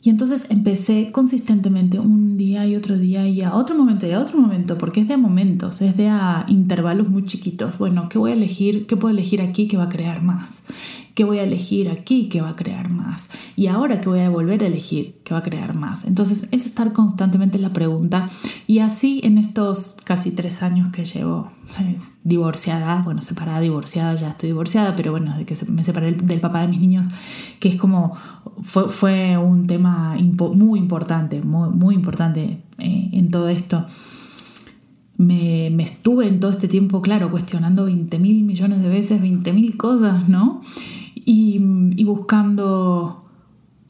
Y 0.00 0.10
entonces 0.10 0.50
empecé 0.50 1.10
consistentemente 1.10 1.98
un 1.98 2.36
día 2.36 2.66
y 2.66 2.76
otro 2.76 2.96
día 2.96 3.26
y 3.26 3.42
a 3.42 3.54
otro 3.54 3.76
momento 3.76 4.06
y 4.06 4.12
a 4.12 4.20
otro 4.20 4.40
momento, 4.40 4.78
porque 4.78 5.00
es 5.00 5.08
de 5.08 5.16
momentos, 5.16 5.82
es 5.82 5.96
de 5.96 6.08
a 6.08 6.44
intervalos 6.48 7.08
muy 7.08 7.24
chiquitos. 7.24 7.78
Bueno, 7.78 8.08
¿qué 8.08 8.18
voy 8.18 8.30
a 8.30 8.34
elegir? 8.34 8.86
¿Qué 8.86 8.96
puedo 8.96 9.12
elegir 9.12 9.42
aquí 9.42 9.66
que 9.66 9.76
va 9.76 9.84
a 9.84 9.88
crear 9.88 10.22
más? 10.22 10.62
¿Qué 11.18 11.24
voy 11.24 11.40
a 11.40 11.42
elegir 11.42 11.90
aquí 11.90 12.28
que 12.28 12.40
va 12.42 12.50
a 12.50 12.54
crear 12.54 12.90
más? 12.90 13.28
Y 13.56 13.66
ahora 13.66 14.00
que 14.00 14.08
voy 14.08 14.20
a 14.20 14.30
volver 14.30 14.62
a 14.62 14.68
elegir 14.68 15.18
que 15.24 15.34
va 15.34 15.40
a 15.40 15.42
crear 15.42 15.74
más. 15.74 16.04
Entonces 16.04 16.46
es 16.52 16.64
estar 16.64 16.92
constantemente 16.92 17.56
en 17.56 17.62
la 17.62 17.72
pregunta 17.72 18.28
y 18.68 18.78
así 18.78 19.20
en 19.24 19.36
estos 19.36 19.96
casi 20.04 20.30
tres 20.30 20.62
años 20.62 20.90
que 20.90 21.04
llevo 21.04 21.50
divorciada, 22.22 23.02
bueno, 23.02 23.20
separada, 23.20 23.58
divorciada, 23.58 24.14
ya 24.14 24.28
estoy 24.28 24.50
divorciada, 24.50 24.94
pero 24.94 25.10
bueno, 25.10 25.36
de 25.36 25.44
que 25.44 25.56
me 25.68 25.82
separé 25.82 26.12
del 26.12 26.38
papá 26.38 26.60
de 26.60 26.68
mis 26.68 26.80
niños, 26.80 27.08
que 27.58 27.68
es 27.68 27.74
como, 27.74 28.14
fue, 28.62 29.36
un 29.36 29.66
tema 29.66 30.16
muy 30.54 30.78
importante, 30.78 31.42
muy, 31.42 31.70
muy 31.70 31.96
importante 31.96 32.62
eh, 32.78 33.10
en 33.12 33.32
todo 33.32 33.48
esto. 33.48 33.84
Me, 35.16 35.68
me, 35.70 35.82
estuve 35.82 36.28
en 36.28 36.38
todo 36.38 36.52
este 36.52 36.68
tiempo, 36.68 37.02
claro, 37.02 37.28
cuestionando 37.28 37.86
20 37.86 38.20
mil 38.20 38.44
millones 38.44 38.82
de 38.82 38.88
veces, 38.88 39.20
20 39.20 39.52
mil 39.52 39.76
cosas, 39.76 40.28
¿no? 40.28 40.62
Y, 41.30 42.04
buscando 42.04 43.26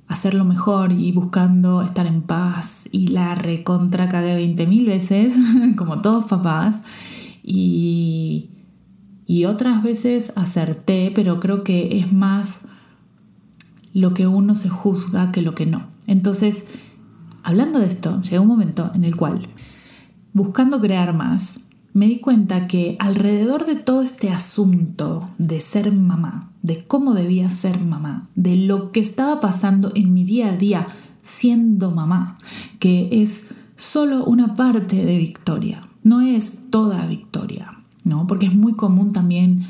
hacerlo 0.09 0.45
mejor 0.45 0.91
y 0.91 1.13
buscando 1.13 1.83
estar 1.83 2.05
en 2.07 2.23
paz 2.23 2.89
y 2.91 3.09
la 3.09 3.37
recontra 3.37 4.09
cagué 4.09 4.35
20 4.35 4.67
mil 4.67 4.87
veces, 4.87 5.39
como 5.77 6.01
todos 6.01 6.25
papás, 6.25 6.81
y, 7.45 8.51
y 9.25 9.45
otras 9.45 9.85
veces 9.85 10.33
acerté, 10.35 11.13
pero 11.15 11.39
creo 11.39 11.63
que 11.63 12.01
es 12.01 12.13
más 12.13 12.67
lo 13.95 14.15
que 14.15 14.27
uno 14.27 14.57
se 14.57 14.69
juzga 14.69 15.31
que 15.31 15.41
lo 15.41 15.55
que 15.55 15.67
no. 15.67 15.87
Entonces, 16.09 16.67
hablando 17.45 17.79
de 17.79 17.87
esto, 17.87 18.21
llegó 18.23 18.43
un 18.43 18.49
momento 18.49 18.91
en 18.95 19.05
el 19.05 19.15
cual, 19.15 19.49
buscando 20.33 20.81
crear 20.81 21.15
más, 21.15 21.61
me 21.99 22.07
di 22.07 22.21
cuenta 22.21 22.69
que 22.69 22.97
alrededor 23.01 23.67
de 23.67 23.75
todo 23.75 24.03
este 24.03 24.31
asunto 24.31 25.29
de 25.39 25.61
ser 25.61 25.91
mamá, 25.91 26.53
de 26.63 26.87
cómo 26.87 27.13
debía 27.13 27.51
ser 27.51 27.83
mamá, 27.83 28.29
de 28.37 28.57
lo 28.57 28.93
que 28.93 29.01
estaba 29.01 29.41
pasando 29.41 29.91
en 29.97 30.15
mi 30.15 30.23
día 30.23 30.51
a 30.53 30.57
día 30.57 30.87
siendo 31.23 31.91
mamá, 31.91 32.39
que 32.79 33.09
es 33.21 33.49
solo 33.75 34.25
una 34.25 34.55
parte 34.55 35.05
de 35.05 35.17
Victoria, 35.17 35.89
no 36.05 36.21
es 36.21 36.71
toda 36.71 37.05
Victoria, 37.07 37.81
¿no? 38.05 38.29
Porque 38.29 38.47
es 38.47 38.55
muy 38.55 38.75
común 38.75 39.13
también 39.13 39.67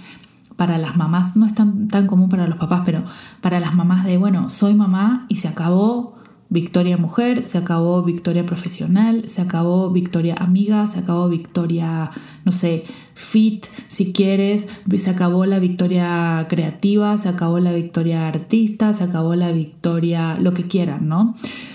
para 0.54 0.76
las 0.76 0.99
mamás, 0.99 1.35
no 1.35 1.47
es 1.47 1.54
tan, 1.54 1.88
tan 1.88 2.06
común 2.06 2.28
para 2.28 2.47
los 2.47 2.58
papás, 2.58 2.82
pero 2.85 3.04
para 3.40 3.58
las 3.58 3.75
mamás 3.75 4.04
de, 4.04 4.18
bueno, 4.18 4.50
soy 4.50 4.75
mamá 4.75 5.25
y 5.30 5.37
se 5.37 5.49
acabó, 5.49 6.17
Victoria 6.50 6.96
mujer, 6.96 7.42
se 7.42 7.58
acabó 7.58 8.02
Victoria 8.02 8.46
profesional, 8.46 9.28
se 9.28 9.42
acabó 9.42 9.90
Victoria 9.90 10.34
amiga, 10.34 10.86
se 10.86 10.98
acabó 10.98 11.28
Victoria, 11.28 12.10
no 12.44 12.52
sé, 12.52 12.84
fit, 13.14 13.66
si 13.88 14.12
quieres, 14.12 14.68
se 14.96 15.10
acabó 15.10 15.44
la 15.44 15.58
Victoria 15.58 16.46
creativa, 16.48 17.18
se 17.18 17.28
acabó 17.28 17.58
la 17.58 17.72
Victoria 17.72 18.28
artista, 18.28 18.94
se 18.94 19.04
acabó 19.04 19.34
la 19.34 19.52
Victoria, 19.52 20.38
lo 20.40 20.54
que 20.54 20.66
quieran, 20.66 21.06
¿no? 21.06 21.34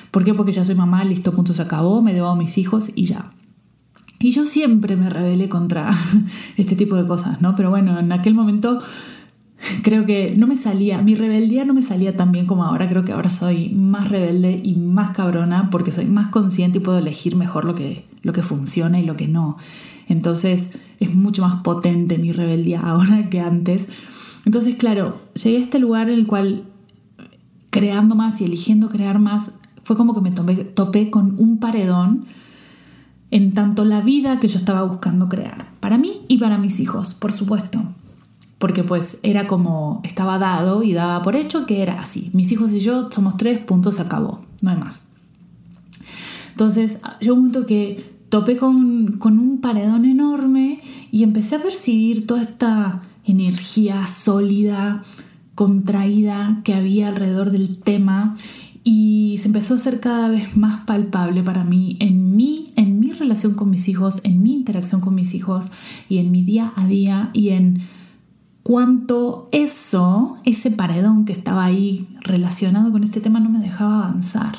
¿Por 0.10 0.24
qué? 0.24 0.34
Porque 0.34 0.52
ya 0.52 0.66
soy 0.66 0.76
mamá, 0.76 1.04
listo, 1.04 1.34
punto, 1.34 1.54
se 1.54 1.62
acabó, 1.62 2.02
me 2.02 2.14
debo 2.14 2.28
a 2.28 2.36
mis 2.36 2.58
hijos 2.58 2.92
y 2.96 3.06
ya. 3.06 3.32
Y 4.20 4.32
yo 4.32 4.46
siempre 4.46 4.96
me 4.96 5.10
rebelé 5.10 5.50
contra 5.50 5.90
este 6.58 6.76
tipo 6.76 6.96
de 6.96 7.06
cosas, 7.06 7.42
¿no? 7.42 7.56
Pero 7.56 7.70
bueno, 7.70 8.00
en 8.00 8.12
aquel 8.12 8.34
momento 8.34 8.80
creo 9.82 10.06
que 10.06 10.34
no 10.36 10.48
me 10.48 10.56
salía, 10.56 11.02
mi 11.02 11.16
rebeldía 11.16 11.66
no 11.66 11.74
me 11.74 11.82
salía 11.82 12.16
tan 12.16 12.32
bien 12.32 12.46
como 12.46 12.64
ahora, 12.64 12.90
creo 12.90 13.06
que 13.06 13.12
ahora 13.12 13.30
soy 13.30 13.70
más 13.70 14.10
rebelde 14.10 14.60
y 14.64 14.76
más 14.76 15.16
cabrona 15.16 15.70
porque 15.70 15.92
soy 15.92 16.06
más 16.06 16.28
consciente 16.28 16.80
y 16.80 16.82
puedo 16.82 16.98
elegir 16.98 17.36
mejor 17.36 17.66
lo 17.66 17.76
que, 17.76 18.06
lo 18.22 18.34
que 18.34 18.44
funciona 18.44 19.00
y 19.00 19.06
lo 19.06 19.16
que 19.16 19.28
no. 19.28 19.58
Entonces 20.08 20.72
es 21.00 21.16
mucho 21.16 21.44
más 21.44 21.62
potente 21.64 22.18
mi 22.18 22.32
rebeldía 22.32 22.82
ahora 22.84 23.30
que 23.30 23.40
antes. 23.40 23.88
Entonces, 24.46 24.76
claro, 24.76 25.22
llegué 25.42 25.58
a 25.58 25.62
este 25.62 25.80
lugar 25.80 26.10
en 26.10 26.20
el 26.20 26.28
cual 26.28 26.64
creando 27.70 28.16
más 28.16 28.42
y 28.42 28.46
eligiendo 28.46 28.90
crear 28.90 29.20
más, 29.20 29.54
fue 29.84 29.96
como 29.96 30.14
que 30.14 30.22
me 30.22 30.32
topé 30.32 31.10
con 31.10 31.40
un 31.40 31.58
paredón 31.58 32.26
en 33.32 33.54
tanto 33.54 33.84
la 33.84 34.02
vida 34.02 34.40
que 34.40 34.48
yo 34.48 34.60
estaba 34.60 34.84
buscando 34.84 35.28
crear, 35.28 35.72
para 35.80 35.98
mí 35.98 36.22
y 36.28 36.38
para 36.38 36.60
mis 36.60 36.80
hijos, 36.80 37.16
por 37.16 37.32
supuesto 37.32 37.82
porque 38.64 38.86
pues 38.86 39.20
era 39.24 39.46
como 39.46 40.00
estaba 40.06 40.40
dado 40.40 40.84
y 40.84 40.94
daba 40.94 41.22
por 41.22 41.36
hecho 41.36 41.66
que 41.66 41.82
era 41.82 42.00
así. 42.00 42.30
Mis 42.32 42.50
hijos 42.54 42.72
y 42.72 42.80
yo 42.80 43.12
somos 43.12 43.36
tres, 43.36 43.60
puntos, 43.60 43.96
se 43.96 44.04
acabó, 44.04 44.40
no 44.62 44.72
hay 44.72 44.78
más. 44.78 45.04
Entonces 46.52 47.02
llegó 47.20 47.34
un 47.34 47.40
momento 47.42 47.66
que 47.66 48.16
topé 48.30 48.56
con, 48.56 49.18
con 49.18 49.38
un 49.38 49.60
paredón 49.60 50.06
enorme 50.06 50.80
y 51.12 51.24
empecé 51.24 51.58
a 51.58 51.62
percibir 51.62 52.26
toda 52.26 52.40
esta 52.40 53.02
energía 53.26 54.08
sólida, 54.08 55.04
contraída 55.56 56.62
que 56.64 56.74
había 56.74 57.10
alrededor 57.10 57.52
del 57.52 57.80
tema 57.80 58.38
y 58.86 59.36
se 59.40 59.48
empezó 59.48 59.74
a 59.74 59.76
hacer 59.76 60.00
cada 60.00 60.30
vez 60.30 60.56
más 60.56 60.86
palpable 60.86 61.44
para 61.44 61.66
mí 61.66 61.98
en 62.00 62.38
mí, 62.38 62.72
en 62.78 63.02
mi 63.02 63.10
relación 63.10 63.56
con 63.56 63.70
mis 63.70 63.90
hijos, 63.90 64.22
en 64.24 64.42
mi 64.42 64.54
interacción 64.54 65.02
con 65.02 65.16
mis 65.16 65.34
hijos 65.34 65.70
y 66.08 66.20
en 66.20 66.32
mi 66.32 66.44
día 66.44 66.72
a 66.78 66.88
día 66.88 67.30
y 67.34 67.50
en 67.50 67.82
cuanto 68.64 69.50
eso, 69.52 70.38
ese 70.46 70.72
paredón 70.72 71.26
que 71.26 71.34
estaba 71.34 71.66
ahí 71.66 72.08
relacionado 72.22 72.92
con 72.92 73.04
este 73.04 73.22
tema 73.22 73.40
no 73.40 73.50
me 73.50 73.60
dejaba 73.60 74.06
avanzar. 74.06 74.56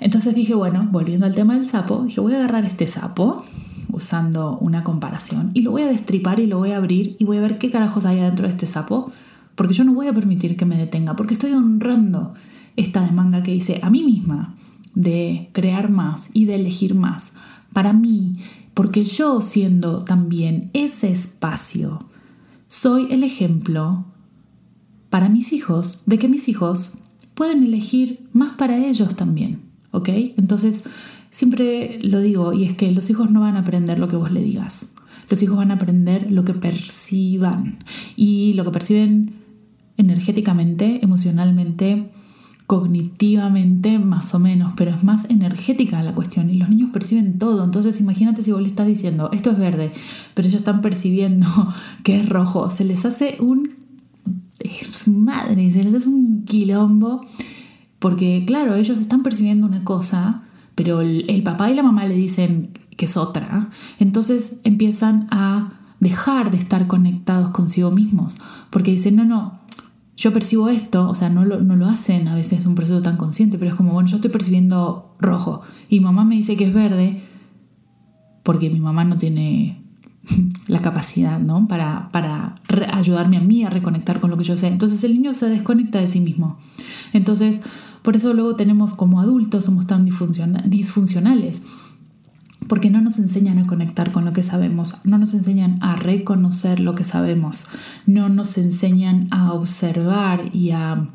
Entonces 0.00 0.34
dije, 0.34 0.54
bueno, 0.54 0.88
volviendo 0.90 1.26
al 1.26 1.34
tema 1.34 1.54
del 1.54 1.66
sapo, 1.66 2.04
dije, 2.04 2.20
voy 2.20 2.34
a 2.34 2.38
agarrar 2.38 2.64
este 2.64 2.86
sapo 2.86 3.44
usando 3.90 4.58
una 4.58 4.82
comparación 4.82 5.50
y 5.54 5.62
lo 5.62 5.70
voy 5.70 5.82
a 5.82 5.86
destripar 5.86 6.40
y 6.40 6.46
lo 6.46 6.58
voy 6.58 6.72
a 6.72 6.76
abrir 6.76 7.16
y 7.18 7.24
voy 7.24 7.38
a 7.38 7.42
ver 7.42 7.58
qué 7.58 7.70
carajos 7.70 8.04
hay 8.04 8.18
adentro 8.18 8.46
de 8.46 8.52
este 8.52 8.66
sapo, 8.66 9.10
porque 9.54 9.74
yo 9.74 9.84
no 9.84 9.94
voy 9.94 10.08
a 10.08 10.12
permitir 10.12 10.56
que 10.56 10.64
me 10.64 10.76
detenga, 10.76 11.14
porque 11.14 11.34
estoy 11.34 11.52
honrando 11.52 12.34
esta 12.76 13.04
demanda 13.04 13.42
que 13.42 13.54
hice 13.54 13.80
a 13.82 13.90
mí 13.90 14.02
misma 14.02 14.56
de 14.94 15.50
crear 15.52 15.90
más 15.90 16.30
y 16.32 16.46
de 16.46 16.56
elegir 16.56 16.94
más 16.94 17.34
para 17.72 17.92
mí, 17.92 18.36
porque 18.74 19.04
yo 19.04 19.40
siendo 19.40 20.04
también 20.04 20.70
ese 20.72 21.10
espacio 21.10 22.00
soy 22.72 23.06
el 23.10 23.22
ejemplo 23.22 24.06
para 25.10 25.28
mis 25.28 25.52
hijos 25.52 26.04
de 26.06 26.18
que 26.18 26.26
mis 26.26 26.48
hijos 26.48 26.96
pueden 27.34 27.62
elegir 27.64 28.26
más 28.32 28.56
para 28.56 28.78
ellos 28.78 29.14
también, 29.14 29.60
¿ok? 29.90 30.08
Entonces, 30.38 30.88
siempre 31.28 31.98
lo 32.00 32.20
digo, 32.20 32.54
y 32.54 32.64
es 32.64 32.72
que 32.72 32.90
los 32.90 33.10
hijos 33.10 33.30
no 33.30 33.42
van 33.42 33.56
a 33.56 33.58
aprender 33.58 33.98
lo 33.98 34.08
que 34.08 34.16
vos 34.16 34.32
le 34.32 34.40
digas. 34.40 34.94
Los 35.28 35.42
hijos 35.42 35.58
van 35.58 35.70
a 35.70 35.74
aprender 35.74 36.32
lo 36.32 36.44
que 36.44 36.54
perciban. 36.54 37.84
Y 38.16 38.54
lo 38.54 38.64
que 38.64 38.70
perciben 38.70 39.34
energéticamente, 39.98 41.04
emocionalmente, 41.04 42.10
cognitivamente 42.72 43.98
más 43.98 44.34
o 44.34 44.38
menos, 44.38 44.72
pero 44.78 44.92
es 44.92 45.04
más 45.04 45.28
energética 45.28 46.02
la 46.02 46.14
cuestión 46.14 46.48
y 46.48 46.54
los 46.54 46.70
niños 46.70 46.88
perciben 46.90 47.38
todo. 47.38 47.64
Entonces 47.64 48.00
imagínate 48.00 48.40
si 48.40 48.50
vos 48.50 48.62
le 48.62 48.68
estás 48.68 48.86
diciendo, 48.86 49.28
esto 49.34 49.50
es 49.50 49.58
verde, 49.58 49.92
pero 50.32 50.48
ellos 50.48 50.60
están 50.60 50.80
percibiendo 50.80 51.46
que 52.02 52.18
es 52.18 52.26
rojo, 52.26 52.70
se 52.70 52.86
les 52.86 53.04
hace 53.04 53.36
un... 53.40 53.74
madre, 55.06 55.70
se 55.70 55.84
les 55.84 55.92
hace 55.92 56.08
un 56.08 56.46
quilombo, 56.46 57.26
porque 57.98 58.44
claro, 58.46 58.74
ellos 58.74 58.98
están 58.98 59.22
percibiendo 59.22 59.66
una 59.66 59.84
cosa, 59.84 60.44
pero 60.74 61.02
el, 61.02 61.26
el 61.28 61.42
papá 61.42 61.70
y 61.70 61.74
la 61.74 61.82
mamá 61.82 62.06
le 62.06 62.14
dicen 62.14 62.70
que 62.96 63.04
es 63.04 63.18
otra, 63.18 63.68
entonces 63.98 64.60
empiezan 64.64 65.28
a 65.30 65.74
dejar 66.00 66.50
de 66.50 66.56
estar 66.56 66.86
conectados 66.86 67.50
consigo 67.50 67.90
mismos, 67.90 68.36
porque 68.70 68.92
dicen, 68.92 69.16
no, 69.16 69.26
no, 69.26 69.60
yo 70.22 70.32
percibo 70.32 70.68
esto, 70.68 71.08
o 71.08 71.16
sea, 71.16 71.30
no 71.30 71.44
lo, 71.44 71.60
no 71.62 71.74
lo 71.74 71.86
hacen 71.86 72.28
a 72.28 72.36
veces 72.36 72.64
un 72.64 72.76
proceso 72.76 73.02
tan 73.02 73.16
consciente, 73.16 73.58
pero 73.58 73.72
es 73.72 73.76
como, 73.76 73.92
bueno, 73.92 74.08
yo 74.08 74.16
estoy 74.16 74.30
percibiendo 74.30 75.12
rojo 75.18 75.62
y 75.88 75.98
mamá 75.98 76.24
me 76.24 76.36
dice 76.36 76.56
que 76.56 76.68
es 76.68 76.72
verde 76.72 77.20
porque 78.44 78.70
mi 78.70 78.78
mamá 78.78 79.04
no 79.04 79.18
tiene 79.18 79.82
la 80.68 80.80
capacidad, 80.80 81.40
¿no? 81.40 81.66
Para, 81.66 82.08
para 82.12 82.54
ayudarme 82.92 83.36
a 83.36 83.40
mí 83.40 83.64
a 83.64 83.70
reconectar 83.70 84.20
con 84.20 84.30
lo 84.30 84.36
que 84.36 84.44
yo 84.44 84.56
sé. 84.56 84.68
Entonces 84.68 85.02
el 85.02 85.14
niño 85.14 85.34
se 85.34 85.48
desconecta 85.48 85.98
de 85.98 86.06
sí 86.06 86.20
mismo. 86.20 86.56
Entonces, 87.12 87.60
por 88.02 88.14
eso 88.14 88.32
luego 88.32 88.54
tenemos 88.54 88.94
como 88.94 89.20
adultos, 89.20 89.64
somos 89.64 89.88
tan 89.88 90.04
disfuncionales 90.04 91.62
porque 92.72 92.88
no 92.88 93.02
nos 93.02 93.18
enseñan 93.18 93.58
a 93.58 93.66
conectar 93.66 94.12
con 94.12 94.24
lo 94.24 94.32
que 94.32 94.42
sabemos, 94.42 94.94
no 95.04 95.18
nos 95.18 95.34
enseñan 95.34 95.76
a 95.82 95.94
reconocer 95.94 96.80
lo 96.80 96.94
que 96.94 97.04
sabemos, 97.04 97.66
no 98.06 98.30
nos 98.30 98.56
enseñan 98.56 99.28
a 99.30 99.52
observar 99.52 100.48
y 100.54 100.70
a... 100.70 101.06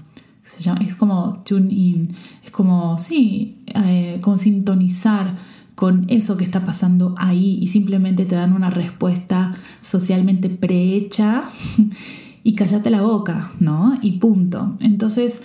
es 0.82 0.94
como 0.94 1.42
tune 1.44 1.74
in, 1.74 2.16
es 2.46 2.52
como, 2.52 3.00
sí, 3.00 3.64
eh, 3.74 4.22
sintonizar 4.36 5.36
con 5.74 6.06
eso 6.10 6.38
que 6.38 6.44
está 6.44 6.60
pasando 6.60 7.16
ahí 7.18 7.58
y 7.60 7.70
simplemente 7.70 8.26
te 8.26 8.36
dan 8.36 8.54
una 8.54 8.70
respuesta 8.70 9.56
socialmente 9.82 10.52
prehecha 10.52 11.50
y 12.44 12.54
cállate 12.54 12.92
la 12.92 13.02
boca, 13.02 13.50
¿no? 13.60 13.98
Y 14.04 14.20
punto. 14.20 14.78
Entonces, 14.80 15.42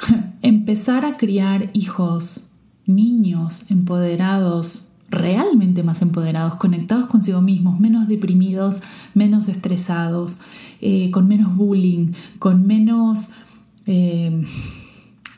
empezar 0.42 1.04
a 1.04 1.12
criar 1.12 1.70
hijos, 1.74 2.48
niños 2.86 3.66
empoderados, 3.68 4.87
realmente 5.10 5.82
más 5.82 6.02
empoderados, 6.02 6.56
conectados 6.56 7.06
consigo 7.06 7.40
mismos, 7.40 7.80
menos 7.80 8.08
deprimidos, 8.08 8.80
menos 9.14 9.48
estresados, 9.48 10.38
eh, 10.80 11.10
con 11.10 11.28
menos 11.28 11.56
bullying, 11.56 12.12
con 12.38 12.66
menos 12.66 13.30
eh, 13.86 14.44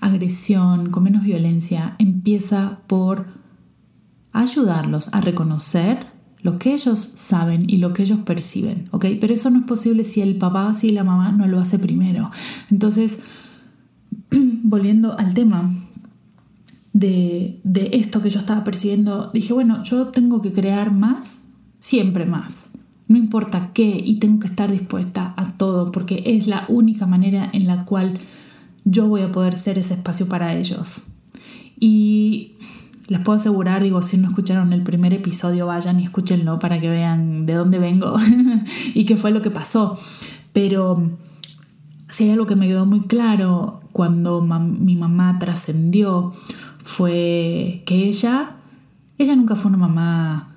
agresión, 0.00 0.90
con 0.90 1.04
menos 1.04 1.22
violencia, 1.22 1.94
empieza 1.98 2.80
por 2.86 3.26
ayudarlos 4.32 5.12
a 5.12 5.20
reconocer 5.20 6.06
lo 6.42 6.58
que 6.58 6.72
ellos 6.72 7.12
saben 7.14 7.68
y 7.68 7.76
lo 7.76 7.92
que 7.92 8.02
ellos 8.02 8.20
perciben. 8.20 8.88
Pero 8.98 9.34
eso 9.34 9.50
no 9.50 9.60
es 9.60 9.64
posible 9.66 10.04
si 10.04 10.20
el 10.22 10.36
papá, 10.36 10.72
si 10.74 10.90
la 10.90 11.04
mamá 11.04 11.32
no 11.32 11.46
lo 11.46 11.60
hace 11.60 11.78
primero. 11.78 12.30
Entonces, 12.70 13.20
volviendo 14.62 15.18
al 15.18 15.34
tema, 15.34 15.70
de, 16.92 17.60
esto 17.92 18.20
que 18.20 18.30
yo 18.30 18.38
estaba 18.38 18.64
percibiendo, 18.64 19.30
dije, 19.32 19.52
bueno, 19.52 19.82
yo 19.84 20.08
tengo 20.08 20.40
que 20.40 20.52
crear 20.52 20.92
más, 20.92 21.50
siempre 21.78 22.26
más. 22.26 22.66
No 23.08 23.16
importa 23.16 23.70
qué, 23.72 24.02
y 24.04 24.18
tengo 24.18 24.40
que 24.40 24.46
estar 24.46 24.70
dispuesta 24.70 25.34
a 25.36 25.52
todo, 25.52 25.92
porque 25.92 26.22
es 26.26 26.46
la 26.46 26.64
única 26.68 27.06
manera 27.06 27.48
en 27.52 27.66
la 27.66 27.84
cual 27.84 28.18
yo 28.84 29.08
voy 29.08 29.22
a 29.22 29.32
poder 29.32 29.54
ser 29.54 29.78
ese 29.78 29.94
espacio 29.94 30.28
para 30.28 30.54
ellos. 30.54 31.06
Y 31.78 32.52
les 33.08 33.20
puedo 33.20 33.36
asegurar, 33.36 33.82
digo, 33.82 34.02
si 34.02 34.16
no 34.16 34.28
escucharon 34.28 34.72
el 34.72 34.82
primer 34.82 35.12
episodio, 35.12 35.66
vayan 35.66 35.98
y 35.98 36.04
escúchenlo 36.04 36.58
para 36.58 36.80
que 36.80 36.88
vean 36.88 37.46
de 37.46 37.54
dónde 37.54 37.78
vengo 37.78 38.16
y 38.94 39.04
qué 39.04 39.16
fue 39.16 39.32
lo 39.32 39.42
que 39.42 39.50
pasó. 39.50 39.98
Pero 40.52 41.10
si 42.08 42.24
hay 42.24 42.30
algo 42.30 42.46
que 42.46 42.56
me 42.56 42.68
quedó 42.68 42.86
muy 42.86 43.00
claro 43.00 43.80
cuando 43.92 44.42
mi 44.42 44.94
mamá 44.94 45.38
trascendió, 45.40 46.32
fue 46.82 47.82
que 47.86 48.06
ella, 48.06 48.56
ella 49.18 49.36
nunca 49.36 49.56
fue 49.56 49.68
una 49.68 49.78
mamá 49.78 50.56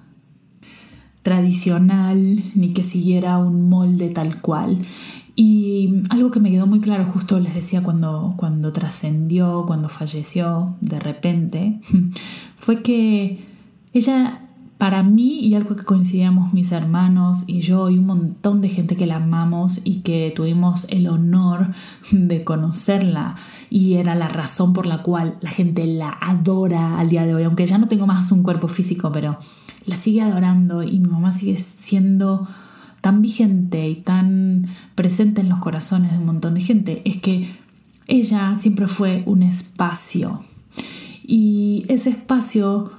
tradicional 1.21 2.43
ni 2.55 2.69
que 2.73 2.83
siguiera 2.83 3.37
un 3.37 3.69
molde 3.69 4.09
tal 4.09 4.41
cual. 4.41 4.79
Y 5.35 6.03
algo 6.09 6.29
que 6.29 6.39
me 6.39 6.51
quedó 6.51 6.67
muy 6.67 6.79
claro, 6.79 7.05
justo 7.05 7.39
les 7.39 7.55
decía 7.55 7.81
cuando, 7.81 8.35
cuando 8.37 8.71
trascendió, 8.71 9.63
cuando 9.65 9.89
falleció 9.89 10.75
de 10.81 10.99
repente, 10.99 11.79
fue 12.57 12.83
que 12.83 13.43
ella, 13.93 14.42
para 14.83 15.01
mí, 15.01 15.39
y 15.39 15.55
algo 15.55 15.77
que 15.77 15.85
coincidíamos 15.85 16.51
mis 16.51 16.73
hermanos 16.73 17.45
y 17.47 17.61
yo 17.61 17.89
y 17.89 17.97
un 17.99 18.05
montón 18.05 18.59
de 18.59 18.67
gente 18.67 18.97
que 18.97 19.05
la 19.05 19.15
amamos 19.15 19.79
y 19.85 20.01
que 20.01 20.33
tuvimos 20.35 20.87
el 20.89 21.07
honor 21.07 21.69
de 22.11 22.43
conocerla, 22.43 23.35
y 23.69 23.93
era 23.93 24.13
la 24.13 24.27
razón 24.27 24.73
por 24.73 24.85
la 24.85 25.01
cual 25.01 25.37
la 25.39 25.51
gente 25.51 25.85
la 25.87 26.09
adora 26.09 26.99
al 26.99 27.07
día 27.07 27.25
de 27.25 27.33
hoy, 27.33 27.43
aunque 27.43 27.65
ya 27.65 27.77
no 27.77 27.87
tengo 27.87 28.07
más 28.07 28.33
un 28.33 28.43
cuerpo 28.43 28.67
físico, 28.67 29.09
pero 29.13 29.37
la 29.85 29.95
sigue 29.95 30.21
adorando 30.21 30.83
y 30.83 30.99
mi 30.99 31.07
mamá 31.07 31.31
sigue 31.31 31.55
siendo 31.59 32.45
tan 32.99 33.21
vigente 33.21 33.87
y 33.87 33.95
tan 33.95 34.67
presente 34.95 35.39
en 35.39 35.47
los 35.47 35.59
corazones 35.59 36.11
de 36.11 36.17
un 36.17 36.25
montón 36.25 36.55
de 36.55 36.59
gente. 36.59 37.01
Es 37.05 37.21
que 37.21 37.55
ella 38.07 38.57
siempre 38.57 38.89
fue 38.89 39.23
un 39.27 39.43
espacio 39.43 40.43
y 41.25 41.85
ese 41.87 42.09
espacio 42.09 42.91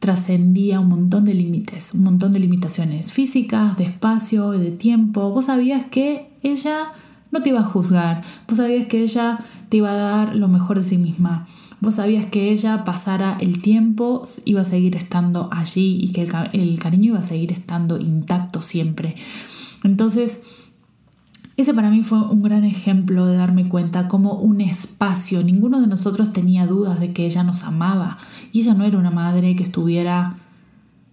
trascendía 0.00 0.80
un 0.80 0.88
montón 0.88 1.24
de 1.24 1.34
límites, 1.34 1.94
un 1.94 2.02
montón 2.02 2.32
de 2.32 2.40
limitaciones 2.40 3.12
físicas, 3.12 3.76
de 3.78 3.84
espacio, 3.84 4.50
de 4.50 4.72
tiempo. 4.72 5.30
Vos 5.30 5.46
sabías 5.46 5.84
que 5.84 6.30
ella 6.42 6.92
no 7.30 7.42
te 7.42 7.50
iba 7.50 7.60
a 7.60 7.64
juzgar, 7.64 8.22
vos 8.48 8.56
sabías 8.56 8.86
que 8.86 9.02
ella 9.02 9.38
te 9.68 9.76
iba 9.76 9.92
a 9.92 9.94
dar 9.94 10.34
lo 10.34 10.48
mejor 10.48 10.78
de 10.78 10.82
sí 10.82 10.98
misma, 10.98 11.46
Vos 11.80 11.94
sabías 11.94 12.26
que 12.26 12.50
ella 12.50 12.84
pasara 12.84 13.38
el 13.40 13.62
tiempo, 13.62 14.22
iba 14.44 14.60
a 14.60 14.64
seguir 14.64 14.96
estando 14.96 15.48
allí 15.50 15.98
y 16.02 16.12
que 16.12 16.28
el, 16.52 16.78
cariño 16.78 17.12
iba 17.12 17.20
a 17.20 17.22
seguir 17.22 17.52
estando 17.52 17.98
intacto 17.98 18.60
siempre. 18.60 19.14
Entonces, 19.82 20.42
ese 21.60 21.74
para 21.74 21.90
mí 21.90 22.02
fue 22.02 22.18
un 22.18 22.42
gran 22.42 22.64
ejemplo 22.64 23.26
de 23.26 23.36
darme 23.36 23.68
cuenta 23.68 24.08
como 24.08 24.34
un 24.34 24.60
espacio, 24.60 25.42
ninguno 25.42 25.80
de 25.80 25.86
nosotros 25.86 26.32
tenía 26.32 26.66
dudas 26.66 27.00
de 27.00 27.12
que 27.12 27.24
ella 27.24 27.42
nos 27.42 27.64
amaba 27.64 28.18
y 28.52 28.60
ella 28.60 28.74
no 28.74 28.84
era 28.84 28.98
una 28.98 29.10
madre 29.10 29.56
que 29.56 29.62
estuviera 29.62 30.36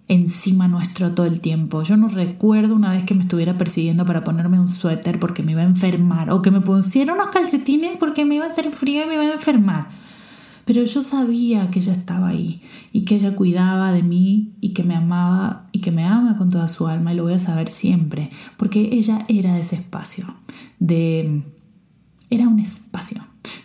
encima 0.07 0.67
nuestro 0.67 1.13
todo 1.13 1.25
el 1.25 1.41
tiempo. 1.41 1.83
Yo 1.83 1.97
no 1.97 2.07
recuerdo 2.07 2.75
una 2.75 2.91
vez 2.91 3.03
que 3.03 3.13
me 3.13 3.21
estuviera 3.21 3.57
persiguiendo 3.57 4.05
para 4.05 4.23
ponerme 4.23 4.59
un 4.59 4.67
suéter 4.67 5.19
porque 5.19 5.43
me 5.43 5.51
iba 5.51 5.61
a 5.61 5.65
enfermar 5.65 6.31
o 6.31 6.41
que 6.41 6.51
me 6.51 6.61
pusiera 6.61 7.13
unos 7.13 7.29
calcetines 7.29 7.97
porque 7.97 8.25
me 8.25 8.35
iba 8.35 8.45
a 8.45 8.49
hacer 8.49 8.71
frío 8.71 9.03
y 9.03 9.07
me 9.07 9.15
iba 9.15 9.23
a 9.23 9.33
enfermar. 9.33 10.06
Pero 10.67 10.83
yo 10.83 11.01
sabía 11.01 11.67
que 11.67 11.79
ella 11.79 11.93
estaba 11.93 12.27
ahí 12.27 12.61
y 12.91 13.05
que 13.05 13.15
ella 13.15 13.37
cuidaba 13.37 13.93
de 13.93 14.03
mí 14.03 14.51
y 14.59 14.73
que 14.73 14.83
me 14.83 14.95
amaba 14.95 15.65
y 15.71 15.79
que 15.79 15.91
me 15.91 16.03
ama 16.03 16.35
con 16.35 16.49
toda 16.49 16.67
su 16.67 16.87
alma 16.87 17.13
y 17.13 17.15
lo 17.15 17.23
voy 17.23 17.35
a 17.35 17.39
saber 17.39 17.69
siempre, 17.69 18.31
porque 18.57 18.89
ella 18.91 19.25
era 19.29 19.57
ese 19.57 19.77
espacio 19.77 20.35
de 20.79 21.41
era 22.29 22.49
un 22.49 22.59
espacio, 22.59 23.23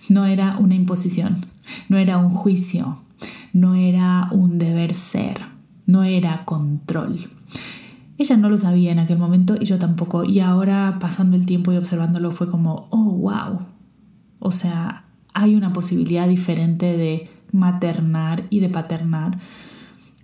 no 0.09 0.27
era 0.27 0.57
una 0.59 0.77
imposición, 0.77 1.45
no 1.89 1.99
era 1.99 2.19
un 2.19 2.31
juicio, 2.31 2.99
no 3.53 3.75
era 3.75 4.29
un 4.31 4.61
deber 4.61 4.95
ser, 4.95 5.39
no 5.87 6.05
era 6.05 6.45
control. 6.45 7.19
Ella 8.17 8.37
no 8.37 8.49
lo 8.49 8.59
sabía 8.59 8.93
en 8.93 9.01
aquel 9.01 9.19
momento 9.19 9.57
y 9.61 9.65
yo 9.65 9.77
tampoco. 9.81 10.23
Y 10.23 10.39
ahora 10.39 10.99
pasando 11.01 11.37
el 11.37 11.47
tiempo 11.47 11.73
y 11.73 11.79
observándolo 11.79 12.31
fue 12.31 12.49
como, 12.49 12.87
oh, 12.91 13.11
wow. 13.11 13.63
O 14.39 14.53
sea, 14.53 15.07
hay 15.35 15.55
una 15.55 15.73
posibilidad 15.73 16.29
diferente 16.29 16.97
de 16.97 17.29
maternar 17.53 18.45
y 18.51 18.61
de 18.61 18.69
paternar 18.69 19.39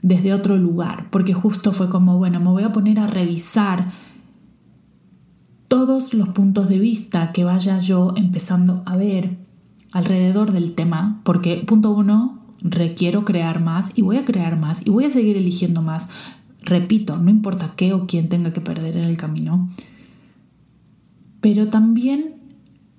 desde 0.03 0.33
otro 0.33 0.57
lugar, 0.57 1.09
porque 1.11 1.35
justo 1.35 1.73
fue 1.73 1.88
como, 1.88 2.18
bueno, 2.18 2.40
me 2.40 2.49
voy 2.49 2.62
a 2.62 2.73
poner 2.73 2.99
a 2.99 3.07
revisar 3.07 3.90
todos 5.66 6.14
los 6.14 6.31
puntos 6.31 6.68
de 6.68 6.79
vista 6.79 7.33
que 7.33 7.44
vaya 7.44 7.79
yo 7.79 8.14
empezando 8.16 8.83
a 8.87 8.97
ver 8.97 9.37
alrededor 9.92 10.53
del 10.53 10.75
tema, 10.75 11.21
porque 11.25 11.57
punto 11.66 11.90
uno, 11.90 12.38
requiero 12.61 13.25
crear 13.25 13.61
más 13.61 13.97
y 13.97 14.03
voy 14.03 14.16
a 14.16 14.25
crear 14.25 14.59
más 14.59 14.87
y 14.87 14.90
voy 14.90 15.05
a 15.05 15.11
seguir 15.11 15.37
eligiendo 15.37 15.83
más. 15.83 16.09
Repito, 16.62 17.18
no 17.18 17.31
importa 17.31 17.73
qué 17.77 17.92
o 17.92 18.07
quién 18.07 18.29
tenga 18.29 18.53
que 18.53 18.61
perder 18.61 18.97
en 18.97 19.05
el 19.05 19.16
camino. 19.16 19.71
Pero 21.40 21.68
también 21.68 22.38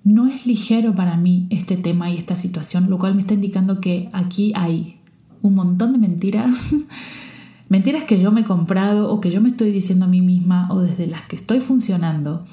no 0.04 0.28
es 0.28 0.46
ligero 0.46 0.96
para 0.96 1.18
mí 1.18 1.48
este 1.50 1.78
tema 1.78 2.10
y 2.10 2.18
esta 2.18 2.36
situación, 2.36 2.90
lo 2.90 2.98
cual 2.98 3.16
me 3.16 3.22
está 3.22 3.34
indicando 3.34 3.82
que 3.82 4.10
aquí 4.14 4.54
hay 4.56 5.00
un 5.42 5.56
montón 5.56 5.94
de 5.94 6.00
mentiras, 6.00 6.74
mentiras 7.70 8.04
que 8.04 8.20
yo 8.20 8.32
me 8.32 8.42
he 8.42 8.44
comprado 8.44 9.12
o 9.12 9.22
que 9.22 9.32
yo 9.32 9.42
me 9.42 9.50
estoy 9.50 9.72
diciendo 9.72 10.06
a 10.06 10.08
mí 10.08 10.22
misma 10.22 10.68
o 10.72 10.80
desde 10.80 11.08
las 11.08 11.26
que 11.26 11.36
estoy 11.36 11.60
funcionando, 11.60 12.46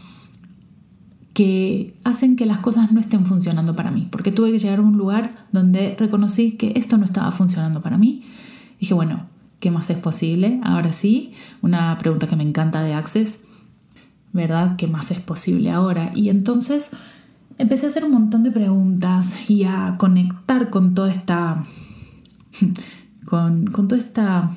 que 1.32 1.94
hacen 2.02 2.34
que 2.34 2.46
las 2.46 2.60
cosas 2.60 2.92
no 2.92 3.00
estén 3.00 3.26
funcionando 3.26 3.76
para 3.76 3.90
mí, 3.90 4.08
porque 4.10 4.32
tuve 4.32 4.52
que 4.52 4.58
llegar 4.58 4.78
a 4.78 4.82
un 4.82 4.96
lugar 4.96 5.46
donde 5.52 5.94
reconocí 5.98 6.52
que 6.52 6.72
esto 6.76 6.96
no 6.96 7.04
estaba 7.04 7.30
funcionando 7.30 7.82
para 7.82 7.98
mí. 7.98 8.22
Dije, 8.80 8.94
bueno, 8.94 9.26
¿qué 9.60 9.70
más 9.70 9.90
es 9.90 9.98
posible? 9.98 10.60
Ahora 10.62 10.92
sí, 10.92 11.32
una 11.60 11.96
pregunta 11.98 12.26
que 12.26 12.36
me 12.36 12.42
encanta 12.42 12.82
de 12.82 12.94
Access, 12.94 13.40
¿verdad? 14.32 14.76
¿Qué 14.76 14.86
más 14.86 15.10
es 15.10 15.20
posible 15.20 15.70
ahora? 15.70 16.10
Y 16.14 16.30
entonces 16.30 16.90
empecé 17.58 17.86
a 17.86 17.88
hacer 17.88 18.04
un 18.04 18.12
montón 18.12 18.42
de 18.42 18.50
preguntas 18.50 19.48
y 19.48 19.64
a 19.64 19.96
conectar 19.98 20.70
con 20.70 20.94
toda 20.94 21.10
esta. 21.10 21.64
con, 23.24 23.66
con 23.66 23.88
toda 23.88 24.00
esta. 24.00 24.56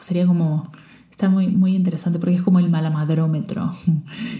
sería 0.00 0.26
como. 0.26 0.70
Está 1.10 1.28
muy, 1.28 1.46
muy 1.46 1.76
interesante 1.76 2.18
porque 2.18 2.34
es 2.34 2.42
como 2.42 2.58
el 2.58 2.68
malamadrómetro. 2.68 3.72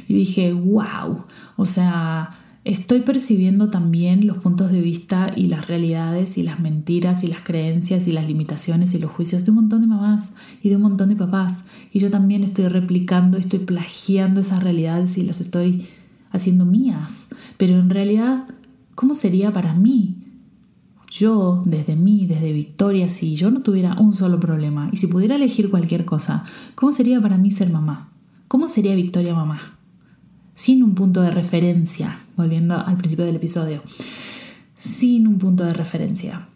Y 0.09 0.14
dije, 0.14 0.52
wow. 0.52 1.24
O 1.57 1.66
sea, 1.66 2.30
estoy 2.64 3.00
percibiendo 3.00 3.70
también 3.70 4.26
los 4.26 4.38
puntos 4.38 4.72
de 4.72 4.80
vista 4.80 5.30
y 5.37 5.46
las 5.46 5.68
realidades 5.68 6.37
y 6.37 6.42
las 6.42 6.59
mentiras 6.59 7.22
y 7.22 7.28
las 7.28 7.44
creencias 7.44 8.09
y 8.09 8.12
las 8.12 8.26
limitaciones 8.26 8.92
y 8.92 8.98
los 8.98 9.12
juicios 9.12 9.44
de 9.44 9.52
un 9.52 9.57
montón 9.57 9.83
de 9.83 9.87
mamás 9.87 10.33
y 10.62 10.68
de 10.68 10.76
un 10.76 10.83
montón 10.83 11.11
de 11.11 11.16
papás. 11.16 11.62
Y 11.92 12.00
yo 12.00 12.11
también 12.11 12.42
estoy 12.42 12.66
replicando, 12.66 13.38
estoy 13.38 13.61
plagiando 13.61 14.40
esas 14.40 14.61
realidades 14.61 15.16
y 15.16 15.22
las 15.22 15.40
estoy 15.40 15.87
haciendo 16.35 16.64
mías. 16.64 17.29
Pero 17.57 17.79
en 17.79 17.88
realidad, 17.88 18.47
¿cómo 18.94 19.14
sería 19.14 19.53
para 19.53 19.73
mí? 19.73 20.16
Yo, 21.11 21.62
desde 21.64 21.94
mí, 21.94 22.27
desde 22.27 22.53
Victoria, 22.53 23.07
si 23.07 23.37
yo 23.37 23.51
no 23.51 23.62
tuviera 23.62 23.94
un 24.01 24.12
solo 24.12 24.40
problema 24.40 24.88
y 24.92 24.97
si 24.97 25.07
pudiera 25.07 25.37
elegir 25.37 25.70
cualquier 25.70 26.05
cosa, 26.05 26.42
¿cómo 26.75 26.90
sería 26.90 27.20
para 27.20 27.38
mí 27.38 27.53
ser 27.53 27.70
mamá? 27.70 28.11
¿Cómo 28.49 28.66
sería 28.66 28.97
Victoria 28.97 29.33
mamá? 29.33 29.79
Sin 30.55 30.83
un 30.83 30.94
punto 30.94 31.23
de 31.23 31.31
referencia, 31.31 32.20
volviendo 32.37 32.77
al 32.77 32.97
principio 32.97 33.25
del 33.25 33.37
episodio, 33.37 33.83
sin 34.77 35.29
un 35.29 35.38
punto 35.38 35.64
de 35.64 35.73
referencia. 35.73 36.49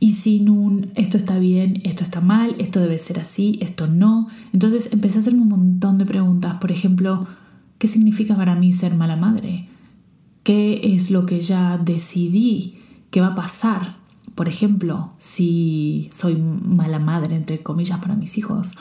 Y 0.00 0.12
sin 0.12 0.48
un 0.48 0.90
esto 0.94 1.16
está 1.16 1.38
bien, 1.38 1.82
esto 1.84 2.04
está 2.04 2.20
mal, 2.20 2.56
esto 2.58 2.80
debe 2.80 2.98
ser 2.98 3.20
así, 3.20 3.58
esto 3.60 3.86
no. 3.86 4.28
Entonces 4.52 4.92
empecé 4.92 5.18
a 5.18 5.20
hacerme 5.20 5.42
un 5.42 5.48
montón 5.48 5.98
de 5.98 6.06
preguntas. 6.06 6.56
Por 6.56 6.72
ejemplo, 6.72 7.26
¿Qué 7.82 7.88
significa 7.88 8.36
para 8.36 8.54
mí 8.54 8.70
ser 8.70 8.94
mala 8.94 9.16
madre? 9.16 9.66
¿Qué 10.44 10.94
es 10.94 11.10
lo 11.10 11.26
que 11.26 11.40
ya 11.40 11.78
decidí 11.78 12.78
que 13.10 13.20
va 13.20 13.26
a 13.26 13.34
pasar? 13.34 13.96
Por 14.36 14.46
ejemplo, 14.46 15.14
si 15.18 16.08
soy 16.12 16.36
mala 16.36 17.00
madre, 17.00 17.34
entre 17.34 17.60
comillas, 17.60 17.98
para 17.98 18.14
mis 18.14 18.38
hijos. 18.38 18.76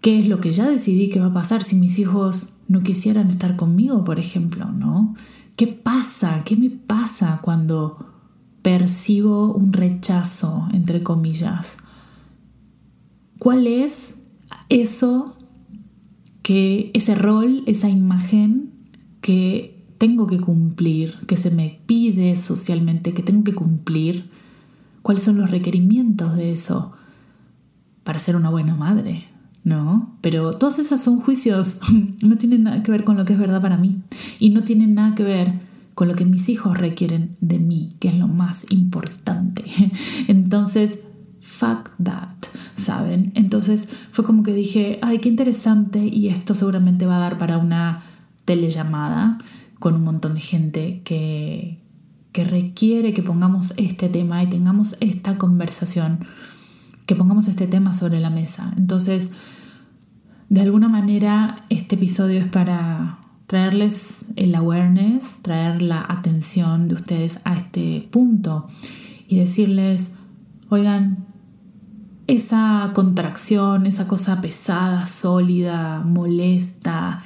¿Qué 0.00 0.20
es 0.20 0.28
lo 0.28 0.38
que 0.38 0.52
ya 0.52 0.70
decidí 0.70 1.10
que 1.10 1.18
va 1.18 1.26
a 1.26 1.32
pasar 1.32 1.64
si 1.64 1.74
mis 1.74 1.98
hijos 1.98 2.52
no 2.68 2.84
quisieran 2.84 3.26
estar 3.26 3.56
conmigo, 3.56 4.04
por 4.04 4.20
ejemplo? 4.20 4.70
¿no? 4.70 5.16
¿Qué 5.56 5.66
pasa? 5.66 6.42
¿Qué 6.44 6.54
me 6.54 6.70
pasa 6.70 7.40
cuando 7.42 8.12
percibo 8.62 9.52
un 9.52 9.72
rechazo, 9.72 10.68
entre 10.72 11.02
comillas? 11.02 11.78
¿Cuál 13.40 13.66
es 13.66 14.20
eso 14.68 15.33
que 16.44 16.90
ese 16.92 17.14
rol, 17.14 17.62
esa 17.64 17.88
imagen 17.88 18.70
que 19.22 19.82
tengo 19.96 20.26
que 20.26 20.38
cumplir, 20.38 21.16
que 21.26 21.38
se 21.38 21.50
me 21.50 21.80
pide 21.86 22.36
socialmente, 22.36 23.14
que 23.14 23.22
tengo 23.22 23.44
que 23.44 23.54
cumplir, 23.54 24.28
cuáles 25.00 25.22
son 25.22 25.38
los 25.38 25.50
requerimientos 25.50 26.36
de 26.36 26.52
eso 26.52 26.92
para 28.02 28.18
ser 28.18 28.36
una 28.36 28.50
buena 28.50 28.74
madre, 28.74 29.24
¿no? 29.64 30.18
Pero 30.20 30.52
todos 30.52 30.78
esos 30.78 31.00
son 31.00 31.18
juicios, 31.18 31.80
no 32.22 32.36
tienen 32.36 32.64
nada 32.64 32.82
que 32.82 32.90
ver 32.90 33.04
con 33.04 33.16
lo 33.16 33.24
que 33.24 33.32
es 33.32 33.38
verdad 33.38 33.62
para 33.62 33.78
mí 33.78 34.02
y 34.38 34.50
no 34.50 34.64
tienen 34.64 34.92
nada 34.92 35.14
que 35.14 35.24
ver 35.24 35.54
con 35.94 36.08
lo 36.08 36.14
que 36.14 36.26
mis 36.26 36.50
hijos 36.50 36.76
requieren 36.76 37.36
de 37.40 37.58
mí, 37.58 37.94
que 38.00 38.08
es 38.08 38.16
lo 38.16 38.28
más 38.28 38.66
importante. 38.68 39.64
Entonces, 40.28 41.06
fuck 41.44 41.90
that, 42.02 42.34
¿saben? 42.74 43.30
Entonces 43.34 43.90
fue 44.10 44.24
como 44.24 44.42
que 44.42 44.54
dije, 44.54 44.98
ay, 45.02 45.18
qué 45.18 45.28
interesante 45.28 45.98
y 46.00 46.28
esto 46.28 46.54
seguramente 46.54 47.06
va 47.06 47.16
a 47.16 47.20
dar 47.20 47.38
para 47.38 47.58
una 47.58 48.02
telellamada 48.46 49.38
con 49.78 49.94
un 49.94 50.04
montón 50.04 50.34
de 50.34 50.40
gente 50.40 51.02
que, 51.04 51.82
que 52.32 52.44
requiere 52.44 53.12
que 53.12 53.22
pongamos 53.22 53.74
este 53.76 54.08
tema 54.08 54.42
y 54.42 54.48
tengamos 54.48 54.96
esta 55.00 55.36
conversación, 55.36 56.20
que 57.04 57.14
pongamos 57.14 57.46
este 57.46 57.66
tema 57.66 57.92
sobre 57.92 58.20
la 58.20 58.30
mesa. 58.30 58.72
Entonces, 58.78 59.32
de 60.48 60.62
alguna 60.62 60.88
manera, 60.88 61.66
este 61.68 61.96
episodio 61.96 62.40
es 62.40 62.48
para 62.48 63.18
traerles 63.46 64.28
el 64.36 64.54
awareness, 64.54 65.42
traer 65.42 65.82
la 65.82 66.04
atención 66.08 66.88
de 66.88 66.94
ustedes 66.94 67.42
a 67.44 67.54
este 67.54 68.08
punto 68.10 68.66
y 69.28 69.36
decirles, 69.36 70.14
oigan, 70.70 71.33
esa 72.26 72.90
contracción, 72.94 73.86
esa 73.86 74.08
cosa 74.08 74.40
pesada, 74.40 75.06
sólida, 75.06 76.02
molesta, 76.04 77.22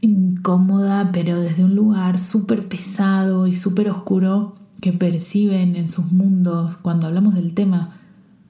incómoda, 0.00 1.10
pero 1.12 1.40
desde 1.40 1.64
un 1.64 1.74
lugar 1.74 2.18
súper 2.18 2.68
pesado 2.68 3.46
y 3.46 3.54
súper 3.54 3.90
oscuro 3.90 4.54
que 4.80 4.92
perciben 4.92 5.76
en 5.76 5.88
sus 5.88 6.12
mundos 6.12 6.76
cuando 6.76 7.06
hablamos 7.06 7.34
del 7.34 7.54
tema, 7.54 7.90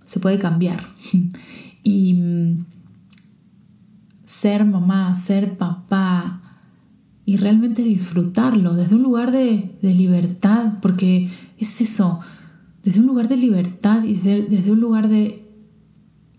se 0.05 0.21
puede 0.21 0.39
cambiar. 0.39 0.87
y 1.83 2.15
mm, 2.15 2.65
ser 4.25 4.65
mamá, 4.65 5.15
ser 5.15 5.57
papá 5.57 6.43
y 7.25 7.37
realmente 7.39 7.83
disfrutarlo 7.83 8.75
desde 8.75 8.95
un 8.95 9.03
lugar 9.03 9.33
de, 9.33 9.77
libertad, 9.83 10.75
porque 10.81 11.29
es 11.59 11.81
eso, 11.81 12.21
desde 12.87 13.01
un 13.01 13.07
lugar 13.07 13.27
de 13.27 13.37
libertad 13.37 14.05
y 14.05 14.14
desde 14.14 14.70
un 14.70 14.79
lugar 14.79 15.09
de 15.09 15.44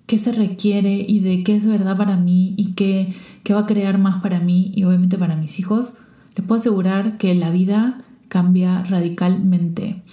qué 0.06 0.18
se 0.18 0.32
requiere 0.32 1.06
y 1.06 1.20
de 1.20 1.44
qué 1.44 1.58
es 1.58 1.66
verdad 1.66 1.98
para 1.98 2.16
mí 2.16 2.56
y 2.56 2.72
qué, 2.72 3.14
qué 3.44 3.54
va 3.54 3.60
a 3.60 3.66
crear 3.66 3.98
más 3.98 4.22
para 4.22 4.40
mí 4.40 4.72
y 4.74 4.86
obviamente 4.86 5.18
para 5.18 5.36
mis 5.36 5.60
hijos, 5.60 5.96
les 6.38 6.48
puedo 6.48 6.62
asegurar 6.62 7.18
que 7.18 7.36
la 7.36 7.52
vida 7.52 7.98
cambia 8.30 8.82
radicalmente. 8.84 10.04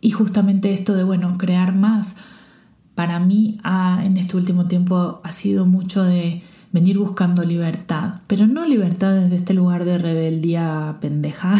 Y 0.00 0.12
justamente 0.12 0.72
esto 0.72 0.94
de, 0.94 1.04
bueno, 1.04 1.36
crear 1.36 1.74
más, 1.74 2.16
para 2.94 3.20
mí 3.20 3.58
en 4.04 4.16
este 4.16 4.38
último 4.38 4.64
tiempo 4.64 5.20
ha 5.24 5.32
sido 5.32 5.66
mucho 5.66 6.04
de 6.04 6.42
venir 6.72 6.98
buscando 6.98 7.44
libertad, 7.44 8.14
pero 8.26 8.46
no 8.46 8.66
libertad 8.66 9.12
desde 9.14 9.36
este 9.36 9.54
lugar 9.54 9.84
de 9.84 9.98
rebeldía 9.98 10.96
pendeja. 11.00 11.54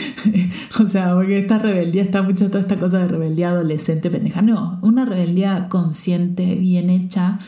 o 0.80 0.86
sea, 0.86 1.14
porque 1.14 1.38
esta 1.38 1.58
rebeldía 1.58 2.02
está 2.02 2.22
mucho 2.22 2.46
toda 2.46 2.60
esta 2.60 2.78
cosa 2.78 2.98
de 2.98 3.08
rebeldía 3.08 3.50
adolescente 3.50 4.10
pendeja. 4.10 4.40
No, 4.40 4.78
una 4.80 5.04
rebeldía 5.04 5.68
consciente, 5.68 6.54
bien 6.54 6.88
hecha, 6.88 7.40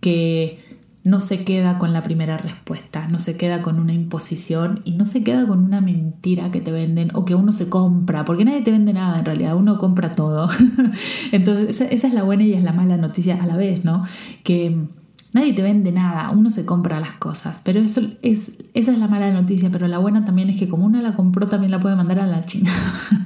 que 0.00 0.60
no 1.02 1.20
se 1.20 1.42
queda 1.42 1.78
con 1.78 1.92
la 1.92 2.02
primera 2.02 2.36
respuesta, 2.36 3.08
no 3.08 3.18
se 3.18 3.36
queda 3.36 3.62
con 3.62 3.78
una 3.80 3.94
imposición 3.94 4.82
y 4.84 4.92
no 4.92 5.06
se 5.06 5.24
queda 5.24 5.46
con 5.46 5.64
una 5.64 5.80
mentira 5.80 6.50
que 6.50 6.60
te 6.60 6.70
venden 6.70 7.10
o 7.14 7.24
que 7.24 7.34
uno 7.34 7.50
se 7.50 7.68
compra, 7.68 8.24
porque 8.24 8.44
nadie 8.44 8.62
te 8.62 8.70
vende 8.70 8.92
nada 8.92 9.18
en 9.18 9.24
realidad, 9.24 9.56
uno 9.56 9.78
compra 9.78 10.12
todo. 10.12 10.48
Entonces, 11.32 11.80
esa 11.80 12.06
es 12.06 12.14
la 12.14 12.22
buena 12.22 12.44
y 12.44 12.52
es 12.52 12.62
la 12.62 12.72
mala 12.72 12.96
noticia 12.96 13.42
a 13.42 13.46
la 13.46 13.56
vez, 13.56 13.84
¿no? 13.84 14.04
Que 14.44 14.88
Nadie 15.32 15.52
te 15.52 15.62
vende 15.62 15.92
nada, 15.92 16.30
uno 16.30 16.48
se 16.48 16.64
compra 16.64 17.00
las 17.00 17.12
cosas, 17.12 17.60
pero 17.62 17.80
eso 17.80 18.00
es, 18.22 18.56
esa 18.72 18.92
es 18.92 18.98
la 18.98 19.08
mala 19.08 19.30
noticia, 19.30 19.68
pero 19.70 19.86
la 19.86 19.98
buena 19.98 20.24
también 20.24 20.48
es 20.48 20.56
que 20.56 20.68
como 20.68 20.86
uno 20.86 21.02
la 21.02 21.12
compró 21.12 21.46
también 21.46 21.70
la 21.70 21.80
puede 21.80 21.96
mandar 21.96 22.20
a 22.20 22.26
la 22.26 22.44
china, 22.46 22.70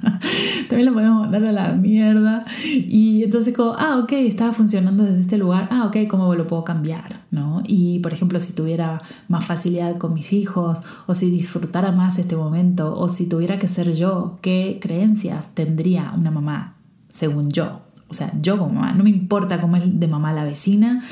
también 0.68 0.86
la 0.86 0.92
podemos 0.92 1.20
mandar 1.20 1.44
a 1.44 1.52
la 1.52 1.72
mierda 1.74 2.44
y 2.64 3.22
entonces 3.22 3.54
como, 3.54 3.74
ah, 3.78 3.98
ok, 4.02 4.12
estaba 4.12 4.52
funcionando 4.52 5.04
desde 5.04 5.20
este 5.20 5.38
lugar, 5.38 5.68
ah, 5.70 5.84
ok, 5.86 6.08
¿cómo 6.08 6.34
lo 6.34 6.46
puedo 6.48 6.64
cambiar? 6.64 7.22
¿no? 7.30 7.62
Y 7.66 7.98
por 8.00 8.12
ejemplo, 8.12 8.38
si 8.38 8.52
tuviera 8.52 9.02
más 9.28 9.44
facilidad 9.44 9.96
con 9.96 10.12
mis 10.12 10.32
hijos 10.32 10.80
o 11.06 11.14
si 11.14 11.30
disfrutara 11.30 11.90
más 11.92 12.18
este 12.18 12.36
momento 12.36 12.96
o 12.96 13.08
si 13.08 13.28
tuviera 13.28 13.58
que 13.58 13.68
ser 13.68 13.94
yo, 13.94 14.38
¿qué 14.42 14.78
creencias 14.80 15.54
tendría 15.54 16.12
una 16.16 16.30
mamá 16.30 16.74
según 17.10 17.50
yo? 17.50 17.80
O 18.08 18.14
sea, 18.14 18.30
yo 18.42 18.58
como 18.58 18.74
mamá, 18.74 18.92
no 18.92 19.04
me 19.04 19.10
importa 19.10 19.60
cómo 19.60 19.78
es 19.78 19.98
de 19.98 20.08
mamá 20.08 20.34
la 20.34 20.44
vecina, 20.44 21.02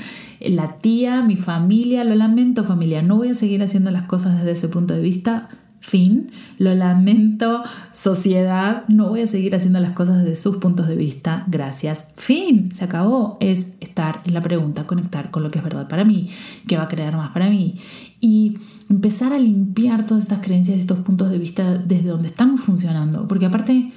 la 0.41 0.79
tía, 0.79 1.23
mi 1.23 1.37
familia, 1.37 2.05
lo 2.05 2.15
lamento 2.15 2.65
familia, 2.65 3.03
no 3.03 3.17
voy 3.17 3.29
a 3.29 3.35
seguir 3.35 3.63
haciendo 3.63 3.91
las 3.91 4.05
cosas 4.05 4.39
desde 4.39 4.53
ese 4.53 4.69
punto 4.69 4.95
de 4.95 5.01
vista, 5.01 5.49
fin, 5.81 6.31
lo 6.59 6.75
lamento 6.75 7.63
sociedad, 7.91 8.85
no 8.89 9.09
voy 9.09 9.23
a 9.23 9.27
seguir 9.27 9.55
haciendo 9.55 9.81
las 9.81 9.93
cosas 9.93 10.23
desde 10.23 10.37
sus 10.37 10.57
puntos 10.59 10.89
de 10.89 10.97
vista, 10.97 11.45
gracias, 11.49 12.09
fin, 12.17 12.73
se 12.73 12.85
acabó, 12.85 13.39
es 13.41 13.77
estar 13.81 14.23
en 14.25 14.35
la 14.35 14.43
pregunta, 14.43 14.87
conectar 14.87 15.31
con 15.31 15.43
lo 15.43 15.51
que 15.51 15.59
es 15.59 15.65
verdad 15.65 15.89
para 15.89 16.05
mí, 16.05 16.27
que 16.67 16.77
va 16.77 16.85
a 16.85 16.89
crear 16.89 17.17
más 17.17 17.33
para 17.33 17.49
mí. 17.49 17.77
Y 18.21 18.59
empezar 18.91 19.33
a 19.33 19.39
limpiar 19.39 20.07
todas 20.07 20.25
estas 20.25 20.41
creencias 20.41 20.79
estos 20.79 20.99
puntos 20.99 21.31
de 21.31 21.39
vista 21.39 21.77
desde 21.79 22.09
donde 22.09 22.27
estamos 22.27 22.61
funcionando, 22.61 23.27
porque 23.27 23.47
aparte 23.47 23.93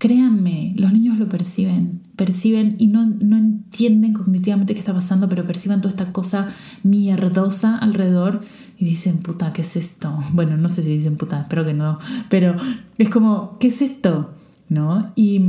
Créanme, 0.00 0.72
los 0.76 0.94
niños 0.94 1.18
lo 1.18 1.28
perciben, 1.28 2.00
perciben 2.16 2.74
y 2.78 2.86
no, 2.86 3.04
no, 3.04 3.36
entienden 3.36 4.14
cognitivamente 4.14 4.72
qué 4.72 4.80
está 4.80 4.94
pasando, 4.94 5.28
pero 5.28 5.44
perciben 5.44 5.82
toda 5.82 5.90
esta 5.90 6.10
cosa 6.10 6.48
mierdosa 6.82 7.76
alrededor 7.76 8.40
y 8.78 8.86
dicen, 8.86 9.18
puta, 9.18 9.52
¿qué 9.52 9.60
es 9.60 9.76
esto? 9.76 10.18
Bueno, 10.32 10.56
no 10.56 10.70
sé 10.70 10.82
si 10.82 10.88
dicen 10.88 11.18
puta, 11.18 11.42
espero 11.42 11.66
que 11.66 11.74
no, 11.74 11.98
pero 12.30 12.56
es 12.96 13.10
como, 13.10 13.58
¿qué 13.58 13.66
es 13.66 13.82
esto? 13.82 14.32
¿No? 14.70 15.12
Y, 15.16 15.42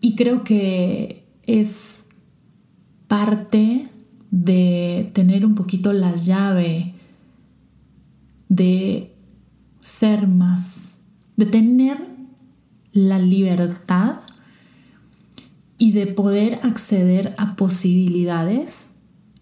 y 0.00 0.16
creo 0.16 0.42
que 0.42 1.24
es 1.46 2.06
parte 3.06 3.88
de 4.32 5.12
tener 5.12 5.46
un 5.46 5.54
poquito 5.54 5.92
la 5.92 6.16
llave 6.16 6.94
de 8.48 9.14
ser 9.80 10.26
más 10.26 10.93
de 11.36 11.46
tener 11.46 11.98
la 12.92 13.18
libertad 13.18 14.20
y 15.78 15.92
de 15.92 16.06
poder 16.06 16.60
acceder 16.62 17.34
a 17.38 17.56
posibilidades 17.56 18.90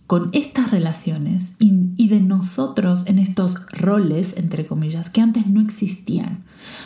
con 0.06 0.28
estas 0.32 0.70
relaciones 0.70 1.54
y, 1.58 2.08
de 2.08 2.20
nosotros 2.20 3.04
en 3.06 3.18
estos 3.18 3.66
roles, 3.70 4.36
entre 4.36 4.66
comillas, 4.66 5.08
que 5.08 5.22
antes 5.22 5.46
no 5.46 5.60
existían. 5.60 6.44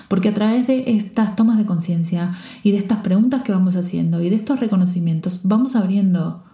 Porque 0.09 0.29
a 0.29 0.35
través 0.35 0.66
de 0.66 0.92
estas 0.92 1.35
tomas 1.35 1.59
de 1.59 1.66
conciencia 1.66 2.31
y 2.62 2.71
de 2.71 2.79
estas 2.79 2.99
preguntas 2.99 3.42
que 3.42 3.51
vamos 3.51 3.75
haciendo 3.75 4.23
y 4.23 4.31
de 4.31 4.37
estos 4.37 4.61
reconocimientos, 4.61 5.40
vamos 5.42 5.75
abriendo 5.75 6.45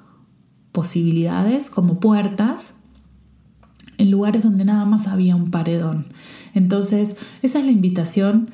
posibilidades 0.72 1.68
como 1.68 2.00
puertas 2.00 2.81
en 4.02 4.10
lugares 4.10 4.42
donde 4.42 4.64
nada 4.64 4.84
más 4.84 5.06
había 5.06 5.36
un 5.36 5.52
paredón. 5.52 6.06
Entonces, 6.54 7.16
esa 7.40 7.60
es 7.60 7.64
la 7.64 7.70
invitación 7.70 8.50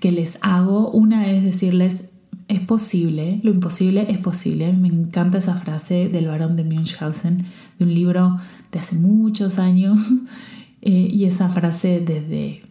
que 0.00 0.12
les 0.12 0.38
hago. 0.40 0.90
Una 0.90 1.30
es 1.30 1.44
decirles, 1.44 2.08
es 2.48 2.60
posible, 2.60 3.38
lo 3.42 3.50
imposible 3.50 4.06
es 4.08 4.16
posible. 4.16 4.72
Me 4.72 4.88
encanta 4.88 5.36
esa 5.36 5.56
frase 5.56 6.08
del 6.08 6.28
varón 6.28 6.56
de 6.56 6.64
Münchhausen, 6.64 7.44
de 7.78 7.84
un 7.84 7.92
libro 7.92 8.38
de 8.72 8.78
hace 8.78 8.96
muchos 8.96 9.58
años, 9.58 10.00
eh, 10.80 11.08
y 11.10 11.26
esa 11.26 11.50
frase 11.50 12.00
desde, 12.00 12.62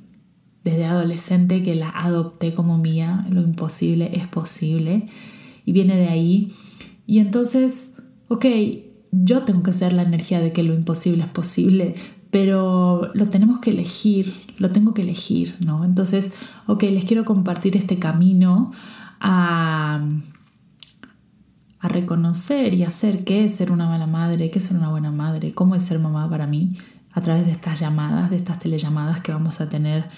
desde 0.64 0.86
adolescente 0.86 1.62
que 1.62 1.76
la 1.76 1.90
adopté 1.90 2.56
como 2.56 2.80
mía, 2.80 3.28
lo 3.30 3.42
imposible 3.42 4.10
es 4.12 4.26
posible, 4.26 5.06
y 5.66 5.72
viene 5.72 5.98
de 5.98 6.08
ahí. 6.08 6.52
Y 7.06 7.20
entonces, 7.20 7.94
ok, 8.28 8.46
yo 9.12 9.44
tengo 9.44 9.64
que 9.64 9.72
ser 9.72 9.94
la 9.94 10.04
energía 10.04 10.40
de 10.40 10.52
que 10.52 10.64
lo 10.64 10.74
imposible 10.74 11.24
es 11.24 11.30
posible, 11.30 11.96
pero 12.32 13.12
lo 13.14 13.30
tenemos 13.30 13.60
que 13.60 13.72
elegir, 13.72 14.34
lo 14.58 14.72
tengo 14.72 14.94
que 14.94 15.02
elegir, 15.02 15.56
¿no? 15.66 15.86
Entonces, 15.86 16.32
ok, 16.68 16.84
les 16.84 17.06
quiero 17.06 17.26
compartir 17.26 17.78
este 17.78 18.00
camino 18.00 18.72
a, 19.20 20.08
a 21.80 21.88
reconocer 21.88 22.74
y 22.74 22.84
hacer 22.84 23.24
qué 23.24 23.46
es 23.46 23.56
ser 23.56 23.72
una 23.72 23.88
mala 23.88 24.08
madre, 24.08 24.52
qué 24.52 24.60
es 24.60 24.66
ser 24.66 24.78
una 24.78 24.90
buena 24.90 25.12
madre, 25.12 25.54
cómo 25.54 25.76
es 25.76 25.84
ser 25.84 26.00
mamá 26.00 26.30
para 26.30 26.48
mí, 26.48 26.74
a 27.14 27.22
través 27.22 27.46
de 27.46 27.52
estas 27.52 27.80
llamadas, 27.80 28.30
de 28.30 28.36
estas 28.36 28.60
telellamadas 28.60 29.22
que 29.22 29.32
vamos 29.32 29.62
a 29.62 29.70
tener. 29.70 30.10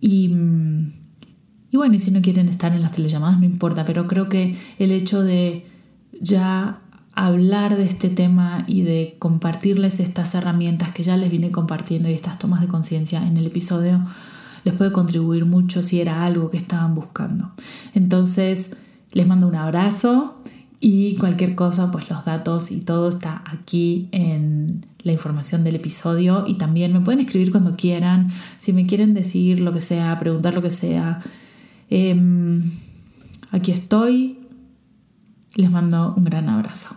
Y, 0.00 0.34
y 1.70 1.76
bueno, 1.76 1.94
y 1.94 1.98
si 1.98 2.10
no 2.10 2.22
quieren 2.22 2.48
estar 2.48 2.74
en 2.74 2.82
las 2.82 2.92
telellamadas, 2.92 3.38
no 3.38 3.44
importa, 3.44 3.84
pero 3.84 4.06
creo 4.06 4.28
que 4.28 4.56
el 4.78 4.90
hecho 4.90 5.22
de 5.22 5.66
ya 6.20 6.80
hablar 7.14 7.76
de 7.76 7.84
este 7.84 8.10
tema 8.10 8.64
y 8.66 8.82
de 8.82 9.16
compartirles 9.18 10.00
estas 10.00 10.34
herramientas 10.34 10.92
que 10.92 11.02
ya 11.02 11.16
les 11.16 11.30
vine 11.30 11.50
compartiendo 11.50 12.08
y 12.08 12.12
estas 12.12 12.38
tomas 12.38 12.60
de 12.60 12.68
conciencia 12.68 13.26
en 13.26 13.36
el 13.36 13.46
episodio 13.46 14.04
les 14.64 14.74
puede 14.74 14.92
contribuir 14.92 15.44
mucho 15.44 15.82
si 15.82 16.00
era 16.00 16.24
algo 16.24 16.50
que 16.50 16.56
estaban 16.56 16.94
buscando. 16.94 17.52
Entonces, 17.94 18.76
les 19.12 19.26
mando 19.26 19.46
un 19.46 19.54
abrazo 19.54 20.40
y 20.80 21.16
cualquier 21.16 21.54
cosa, 21.54 21.90
pues 21.90 22.10
los 22.10 22.24
datos 22.24 22.70
y 22.70 22.80
todo 22.80 23.08
está 23.10 23.42
aquí 23.46 24.08
en 24.12 24.86
la 25.02 25.12
información 25.12 25.64
del 25.64 25.76
episodio 25.76 26.44
y 26.46 26.54
también 26.54 26.92
me 26.92 27.00
pueden 27.00 27.20
escribir 27.20 27.50
cuando 27.50 27.76
quieran, 27.76 28.28
si 28.58 28.72
me 28.72 28.86
quieren 28.86 29.14
decir 29.14 29.60
lo 29.60 29.72
que 29.72 29.80
sea, 29.80 30.18
preguntar 30.18 30.54
lo 30.54 30.62
que 30.62 30.70
sea. 30.70 31.20
Em, 31.90 32.72
aquí 33.50 33.70
estoy. 33.70 34.38
Les 35.56 35.70
mando 35.70 36.14
un 36.16 36.24
gran 36.24 36.48
abrazo. 36.48 36.96